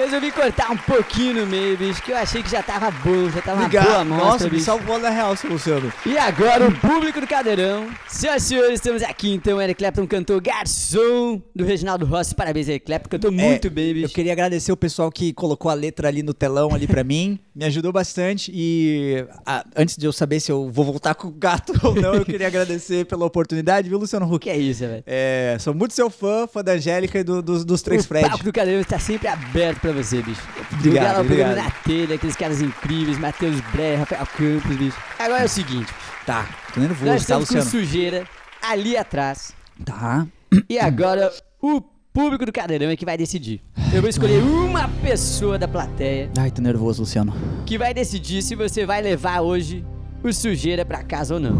Resolvi 0.00 0.32
cortar 0.32 0.70
um 0.70 0.76
pouquinho 0.78 1.40
no 1.42 1.46
meio, 1.46 1.76
bicho, 1.76 2.02
que 2.02 2.10
eu 2.10 2.16
achei 2.16 2.42
que 2.42 2.50
já 2.50 2.62
tava 2.62 2.90
bom, 2.90 3.28
já 3.28 3.42
tava 3.42 3.60
uma 3.60 3.68
boa 3.68 4.02
Nossa, 4.04 4.24
mostra, 4.24 4.44
me 4.46 4.50
bicho. 4.52 4.64
salvou 4.64 4.98
na 4.98 5.10
real, 5.10 5.36
seu 5.36 5.50
Luciano. 5.50 5.92
E 6.06 6.16
agora 6.16 6.66
o 6.66 6.72
público 6.80 7.20
do 7.20 7.26
Cadeirão. 7.26 7.86
Senhoras 8.08 8.44
e 8.44 8.46
senhores, 8.46 8.72
estamos 8.74 9.02
aqui 9.02 9.30
então. 9.34 9.60
Eric 9.60 9.78
Clapton 9.78 10.06
cantou 10.06 10.40
Garçom 10.40 11.42
do 11.54 11.66
Reginaldo 11.66 12.06
Rossi. 12.06 12.34
Parabéns, 12.34 12.66
Eric 12.68 12.86
Clapton. 12.86 13.10
Cantou 13.10 13.30
muito 13.30 13.66
É, 13.66 13.70
bem, 13.70 13.88
Eu 13.88 13.94
bicho. 13.94 14.14
queria 14.14 14.32
agradecer 14.32 14.72
o 14.72 14.76
pessoal 14.76 15.10
que 15.12 15.34
colocou 15.34 15.70
a 15.70 15.74
letra 15.74 16.08
ali 16.08 16.22
no 16.22 16.32
telão 16.32 16.74
ali 16.74 16.86
pra 16.86 17.04
mim. 17.04 17.38
Me 17.54 17.66
ajudou 17.66 17.92
bastante 17.92 18.50
e 18.54 19.22
ah, 19.44 19.62
antes 19.76 19.96
de 19.98 20.06
eu 20.06 20.12
saber 20.14 20.40
se 20.40 20.50
eu 20.50 20.70
vou 20.70 20.82
voltar 20.84 21.14
com 21.14 21.28
o 21.28 21.30
gato 21.30 21.74
ou 21.82 21.94
não, 21.94 22.14
eu 22.14 22.24
queria 22.24 22.46
agradecer 22.46 23.04
pela 23.04 23.26
oportunidade, 23.26 23.86
viu, 23.88 23.98
Luciano 23.98 24.24
Huck? 24.24 24.40
que 24.44 24.48
é 24.48 24.56
isso, 24.56 24.80
velho? 24.80 25.02
É, 25.06 25.58
sou 25.60 25.74
muito 25.74 25.92
seu 25.92 26.08
fã, 26.08 26.46
fã 26.46 26.64
da 26.64 26.72
Angélica 26.72 27.18
e 27.18 27.24
do- 27.24 27.42
dos, 27.42 27.62
dos 27.66 27.82
três 27.82 28.04
o 28.04 28.08
Fred. 28.08 28.30
do 28.42 28.50
Cadeirão 28.52 28.80
está 28.80 28.98
sempre 28.98 29.28
aberto 29.28 29.80
pra 29.80 29.89
você, 29.92 30.22
bicho. 30.22 30.40
Obrigado, 30.72 31.20
obrigado. 31.20 31.56
na 31.56 31.70
telha, 31.70 32.14
aqueles 32.14 32.36
caras 32.36 32.60
incríveis, 32.62 33.18
Matheus 33.18 33.60
Breyer, 33.72 34.00
Rafael 34.00 34.26
Campos, 34.26 34.76
bicho. 34.76 34.96
Agora 35.18 35.42
é 35.42 35.46
o 35.46 35.48
seguinte, 35.48 35.86
bicho. 35.86 36.10
Tá, 36.26 36.48
tô 36.74 36.80
nervoso, 36.80 37.04
Nós 37.06 37.16
tá, 37.26 37.38
estamos 37.40 37.48
com 37.48 37.54
Luciano? 37.56 37.70
sujeira 37.86 38.24
ali 38.62 38.96
atrás. 38.96 39.52
Tá. 39.84 40.26
E 40.68 40.78
agora 40.78 41.32
o 41.62 41.80
público 42.12 42.44
do 42.44 42.52
Cadeirão 42.52 42.90
é 42.90 42.96
que 42.96 43.04
vai 43.04 43.16
decidir. 43.16 43.60
Eu 43.92 44.00
vou 44.00 44.10
escolher 44.10 44.42
uma 44.42 44.88
pessoa 45.02 45.58
da 45.58 45.66
plateia 45.66 46.30
Ai, 46.38 46.50
tô 46.50 46.60
nervoso, 46.62 47.02
Luciano. 47.02 47.32
que 47.66 47.76
vai 47.78 47.92
decidir 47.94 48.42
se 48.42 48.54
você 48.54 48.84
vai 48.86 49.00
levar 49.02 49.40
hoje 49.40 49.84
o 50.22 50.32
sujeira 50.32 50.84
pra 50.84 51.02
casa 51.02 51.34
ou 51.34 51.40
não. 51.40 51.52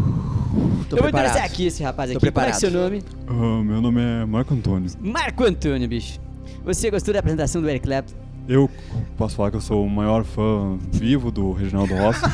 Tô 0.89 0.97
eu 0.97 1.03
vou 1.03 1.11
preparado. 1.11 1.31
entrevistar 1.31 1.45
aqui 1.45 1.67
esse 1.67 1.83
rapaz 1.83 2.11
Tô 2.11 2.19
aqui. 2.19 2.31
Como 2.31 2.45
é 2.45 2.51
que 2.51 2.57
é 2.57 2.59
seu 2.59 2.71
nome? 2.71 3.03
Ah, 3.29 3.63
meu 3.65 3.81
nome 3.81 4.01
é 4.01 4.25
Marco 4.27 4.53
Antônio. 4.53 4.91
Marco 5.01 5.45
Antônio, 5.45 5.89
bicho. 5.89 6.21
Você 6.65 6.91
gostou 6.91 7.13
da 7.15 7.21
apresentação 7.21 7.61
do 7.63 7.69
Eric 7.69 7.87
Clapton? 7.87 8.15
Eu 8.49 8.69
posso 9.17 9.37
falar 9.37 9.51
que 9.51 9.57
eu 9.57 9.61
sou 9.61 9.85
o 9.85 9.91
maior 9.91 10.25
fã 10.25 10.77
vivo 10.93 11.31
do 11.31 11.53
Reginaldo 11.53 11.95
Rossi. 11.95 12.21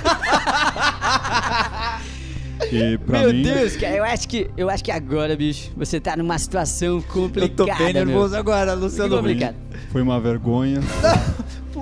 e 2.72 2.98
pra 2.98 3.20
Meu 3.20 3.32
mim, 3.32 3.42
Deus, 3.42 3.76
cara, 3.76 3.96
eu 3.96 4.04
acho 4.04 4.28
que 4.28 4.50
eu 4.56 4.70
acho 4.70 4.82
que 4.82 4.90
agora, 4.90 5.36
bicho, 5.36 5.70
você 5.76 6.00
tá 6.00 6.16
numa 6.16 6.38
situação 6.38 6.96
Eu 6.96 7.02
complicada. 7.02 7.54
tô 7.54 7.66
bem 7.84 7.92
nervoso 7.92 8.30
meu. 8.30 8.40
agora, 8.40 8.72
Luciano. 8.74 9.16
complicado. 9.16 9.56
foi 9.92 10.02
uma 10.02 10.18
vergonha. 10.20 10.80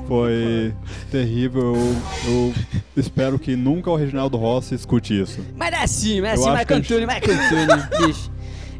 Foi 0.09 0.75
terrível. 1.11 1.73
Eu, 2.27 2.53
eu 2.97 3.01
espero 3.01 3.39
que 3.39 3.55
nunca 3.57 3.89
o 3.91 3.97
Reginaldo 3.97 4.37
Rossi 4.37 4.75
escute 4.75 5.19
isso. 5.19 5.41
Mas 5.57 5.73
é 5.73 5.77
assim, 5.83 6.21
mas 6.21 6.33
é 6.33 6.35
Eu 6.35 6.41
assim, 6.43 6.51
Marco 6.51 6.67
que 6.67 6.73
a 6.73 6.77
gente- 6.77 6.93
Antônio, 6.93 7.07
Marco 7.07 7.31
Antônio, 7.31 8.07
bicho. 8.09 8.31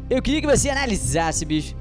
Eu 0.07 0.21
queria 0.21 0.41
que 0.41 0.45
você 0.45 0.69
analisasse, 0.69 1.43
bicho. 1.45 1.73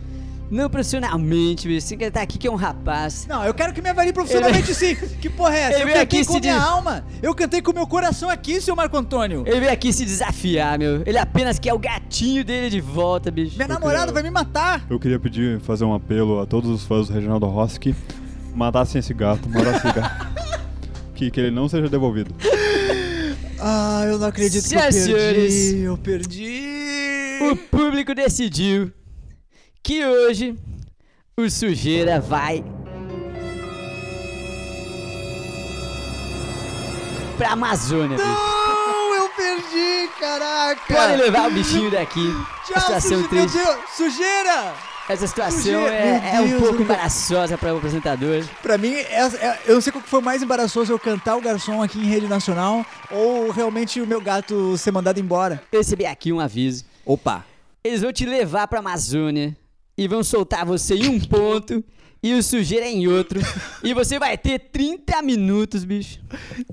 Não 0.54 0.70
profissionalmente, 0.70 1.66
bicho. 1.66 1.84
Você 1.86 1.96
que 1.96 2.08
tá 2.10 2.22
aqui 2.22 2.38
que 2.38 2.46
é 2.46 2.50
um 2.50 2.54
rapaz. 2.54 3.26
Não, 3.28 3.44
eu 3.44 3.52
quero 3.52 3.72
que 3.72 3.82
me 3.82 3.88
avalie 3.90 4.12
profissionalmente 4.12 4.72
sim. 4.72 4.94
Que 5.20 5.28
porra 5.28 5.56
é 5.56 5.60
essa? 5.62 5.72
Ele 5.74 5.82
Eu 5.82 5.86
veio 5.86 5.98
cantei 5.98 6.20
aqui 6.20 6.26
com 6.28 6.38
minha 6.38 6.54
diz- 6.54 6.62
alma. 6.62 7.04
Eu 7.20 7.34
cantei 7.34 7.60
com 7.60 7.72
meu 7.72 7.86
coração 7.88 8.30
aqui, 8.30 8.60
seu 8.60 8.76
Marco 8.76 8.96
Antônio. 8.96 9.42
Ele 9.46 9.58
veio 9.58 9.72
aqui 9.72 9.92
se 9.92 10.04
desafiar, 10.04 10.78
meu. 10.78 11.02
Ele 11.04 11.18
apenas 11.18 11.58
quer 11.58 11.74
o 11.74 11.78
gatinho 11.78 12.44
dele 12.44 12.70
de 12.70 12.80
volta, 12.80 13.30
bicho. 13.32 13.56
Minha 13.56 13.66
namorada 13.66 14.12
vai 14.12 14.22
me 14.22 14.30
matar. 14.30 14.86
Eu 14.88 15.00
queria 15.00 15.18
pedir, 15.18 15.58
fazer 15.60 15.84
um 15.84 15.92
apelo 15.92 16.40
a 16.40 16.46
todos 16.46 16.70
os 16.70 16.84
fãs 16.84 17.08
do 17.08 17.14
Reginaldo 17.14 17.46
Rossi 17.46 17.80
que 17.80 17.92
matassem 18.54 19.00
esse 19.00 19.12
gato, 19.12 19.48
matassem 19.48 19.90
esse 19.90 20.00
gato. 20.00 20.34
Que, 21.16 21.30
que 21.30 21.38
ele 21.40 21.50
não 21.52 21.68
seja 21.68 21.88
devolvido. 21.88 22.34
Ah, 23.60 24.02
eu 24.06 24.18
não 24.18 24.26
acredito 24.26 24.68
que 24.68 24.74
eu 24.74 24.78
Senhoras 24.92 24.94
perdi. 24.96 25.50
senhores. 25.50 25.72
Eu 25.84 25.96
perdi. 25.96 27.38
O 27.52 27.56
público 27.56 28.12
decidiu 28.14 28.90
que 29.84 30.04
hoje 30.04 30.56
o 31.36 31.48
sujeira 31.50 32.18
vai 32.20 32.64
pra 37.36 37.50
Amazônia, 37.50 38.16
bicho. 38.16 38.28
Não, 38.28 39.14
eu 39.14 39.28
perdi, 39.30 40.08
caraca. 40.18 40.94
Pode 40.94 41.16
levar 41.22 41.48
o 41.48 41.52
bichinho 41.52 41.90
daqui. 41.90 42.32
Tchau, 42.66 42.76
a 42.76 42.80
situação 42.80 43.00
suje... 43.00 43.18
meu 43.20 43.28
triste. 43.28 43.58
Deus, 43.58 43.76
sujeira. 43.96 44.74
Essa 45.06 45.26
situação 45.26 45.60
Sujeira. 45.60 45.92
é, 45.94 46.36
é 46.36 46.40
um 46.40 46.58
pouco 46.58 46.80
embaraçosa 46.80 47.58
para 47.58 47.74
o 47.74 47.76
apresentador. 47.76 48.42
Pra 48.62 48.78
mim, 48.78 48.94
essa- 48.94 49.36
é- 49.36 49.60
eu 49.66 49.74
não 49.74 49.80
sei 49.82 49.92
qual 49.92 50.02
que 50.02 50.08
foi 50.08 50.22
mais 50.22 50.42
embaraçoso, 50.42 50.90
eu 50.90 50.98
cantar 50.98 51.36
o 51.36 51.42
garçom 51.42 51.82
aqui 51.82 51.98
em 51.98 52.06
rede 52.06 52.26
nacional 52.26 52.86
ou 53.10 53.50
realmente 53.50 54.00
o 54.00 54.06
meu 54.06 54.18
gato 54.22 54.78
ser 54.78 54.92
mandado 54.92 55.20
embora. 55.20 55.62
Eu 55.70 55.80
recebi 55.80 56.06
aqui 56.06 56.32
um 56.32 56.40
aviso. 56.40 56.86
Opa. 57.04 57.44
Eles 57.84 58.00
vão 58.00 58.14
te 58.14 58.24
levar 58.24 58.66
pra 58.66 58.78
Amazônia 58.78 59.54
e 59.96 60.08
vão 60.08 60.22
soltar 60.24 60.64
você 60.66 60.94
em 60.94 61.08
um 61.08 61.20
ponto 61.20 61.82
e 62.22 62.32
o 62.32 62.42
sujeira 62.42 62.86
em 62.86 63.06
outro. 63.06 63.38
e 63.82 63.92
você 63.92 64.18
vai 64.18 64.36
ter 64.38 64.58
30 64.58 65.20
minutos, 65.22 65.84
bicho, 65.84 66.20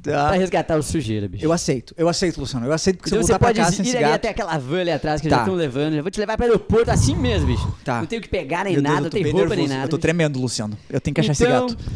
pra 0.02 0.14
Tá. 0.14 0.32
resgatar 0.32 0.78
o 0.78 0.82
sujeira, 0.84 1.28
bicho. 1.28 1.44
Eu 1.44 1.52
aceito, 1.52 1.94
eu 1.98 2.08
aceito, 2.08 2.40
Luciano. 2.40 2.66
Eu 2.66 2.72
aceito 2.72 3.04
que 3.04 3.10
se 3.10 3.16
eu 3.16 3.20
Então 3.20 3.28
você 3.28 3.38
pra 3.38 3.48
pode 3.50 3.60
casa 3.60 3.84
ir 3.84 4.04
até 4.04 4.30
aquela 4.30 4.58
van 4.58 4.80
ali 4.82 4.92
atrás 4.92 5.20
que 5.20 5.28
Tá. 5.28 5.36
já 5.36 5.42
estão 5.42 5.56
levando. 5.56 5.96
Já 5.96 6.02
vou 6.02 6.10
te 6.12 6.20
levar 6.20 6.38
pro 6.38 6.46
aeroporto 6.46 6.90
assim 6.90 7.16
mesmo, 7.16 7.48
bicho. 7.48 7.76
Tá. 7.84 8.00
Não 8.00 8.06
tenho 8.06 8.22
que 8.22 8.30
pegar 8.30 8.64
nem 8.64 8.74
Meu 8.76 8.82
nada, 8.84 9.02
não 9.02 9.10
tem 9.10 9.24
bem 9.24 9.32
roupa 9.34 9.50
nem 9.50 9.58
nervoso. 9.58 9.74
nada. 9.74 9.86
Eu 9.86 9.90
tô 9.90 9.98
bicho. 9.98 10.02
tremendo, 10.02 10.40
Luciano. 10.40 10.78
Eu 10.90 11.02
tenho 11.02 11.14
que 11.14 11.20
achar 11.22 11.34
então, 11.34 11.68
esse 11.68 11.76
gato. 11.76 11.92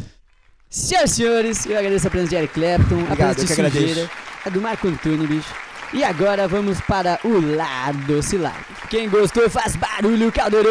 Senhoras 0.68 1.10
e 1.10 1.14
senhores, 1.14 1.66
eu 1.66 1.78
agradeço 1.78 2.06
a 2.06 2.10
presença 2.10 2.30
de 2.30 2.36
Eric 2.36 2.52
Clapton, 2.54 2.96
a 2.96 3.02
Obrigado, 3.04 3.34
presença 3.36 3.52
eu 3.52 3.56
de 3.56 3.62
agradeço. 3.62 3.88
Sujeira, 3.88 4.10
a 4.44 4.50
do 4.50 4.60
Marco 4.60 4.88
Antônio, 4.88 5.26
bicho. 5.26 5.54
E 5.94 6.04
agora 6.04 6.46
vamos 6.46 6.80
para 6.82 7.18
o 7.24 7.40
lado 7.56 7.98
doce 8.06 8.36
lado. 8.36 8.75
Quem 8.88 9.08
gostou 9.08 9.48
faz 9.50 9.76
barulho, 9.76 10.30
caldeirão! 10.32 10.70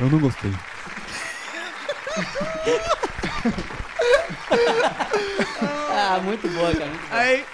Eu 0.00 0.10
não 0.10 0.18
gostei. 0.18 0.52
Ah, 5.94 6.18
muito 6.22 6.48
boa, 6.48 6.74
cara. 6.74 6.86
muito 6.90 7.08
boa. 7.10 7.20
Aí, 7.20 7.44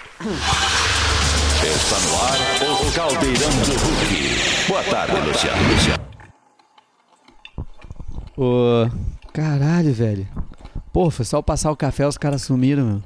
Está 1.61 1.99
no 1.99 2.15
ar 2.21 2.87
o 2.87 2.91
Caldeirão 2.93 3.49
do 3.49 3.71
Hulk. 3.71 4.67
Boa 4.67 4.83
tarde, 4.83 5.27
Luciano. 5.27 5.69
Luciano. 5.71 6.03
Ô, 8.37 8.89
caralho, 9.33 9.93
velho. 9.93 10.27
Pô, 10.91 11.11
foi 11.11 11.25
só 11.25 11.41
passar 11.41 11.71
o 11.71 11.75
café, 11.75 12.07
os 12.07 12.17
caras 12.17 12.41
sumiram, 12.41 12.85
meu. 12.85 13.03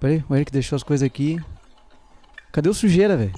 Peraí, 0.00 0.24
o 0.28 0.34
Eric 0.34 0.50
deixou 0.50 0.76
as 0.76 0.82
coisas 0.82 1.06
aqui. 1.06 1.38
Cadê 2.52 2.68
o 2.68 2.74
sujeira, 2.74 3.16
velho? 3.16 3.34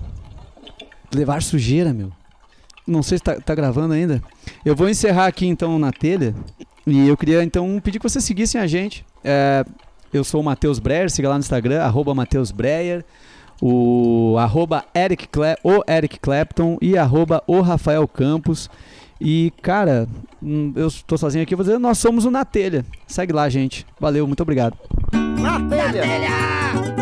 Levar 1.14 1.42
sujeira, 1.42 1.92
meu. 1.92 2.10
Não 2.86 3.02
sei 3.02 3.18
se 3.18 3.24
tá, 3.24 3.34
tá 3.40 3.54
gravando 3.54 3.94
ainda. 3.94 4.22
Eu 4.64 4.74
vou 4.74 4.88
encerrar 4.88 5.26
aqui 5.26 5.46
então 5.46 5.78
na 5.78 5.92
telha. 5.92 6.34
E 6.86 7.06
eu 7.06 7.16
queria 7.16 7.42
então 7.42 7.78
pedir 7.82 7.98
que 7.98 8.08
vocês 8.08 8.24
seguissem 8.24 8.60
a 8.60 8.66
gente. 8.66 9.04
É, 9.22 9.64
eu 10.12 10.24
sou 10.24 10.40
o 10.40 10.44
Matheus 10.44 10.78
Breyer, 10.78 11.10
siga 11.10 11.28
lá 11.28 11.34
no 11.34 11.40
Instagram, 11.40 11.82
arroba 11.82 12.14
Matheus 12.14 12.50
Breyer, 12.50 13.04
o 13.60 14.36
arroba 14.38 14.84
Eric 14.94 15.28
Cle- 15.28 15.58
o 15.62 15.82
Eric 15.90 16.18
Clapton 16.18 16.78
e 16.80 16.96
arroba 16.96 17.42
o 17.46 17.60
Rafael 17.60 18.06
Campos. 18.08 18.70
E, 19.20 19.52
cara, 19.60 20.08
hum, 20.42 20.72
eu 20.76 20.88
tô 21.06 21.18
sozinho 21.18 21.42
aqui, 21.42 21.54
vou 21.56 21.64
dizer, 21.64 21.78
nós 21.78 21.98
somos 21.98 22.24
o 22.24 22.30
Na 22.30 22.44
Telha. 22.44 22.86
Segue 23.06 23.32
lá, 23.32 23.48
gente. 23.48 23.84
Valeu, 24.00 24.26
muito 24.26 24.42
obrigado. 24.42 24.78
na 25.12 25.60
telha. 25.68 26.02
Telha! 26.02 26.97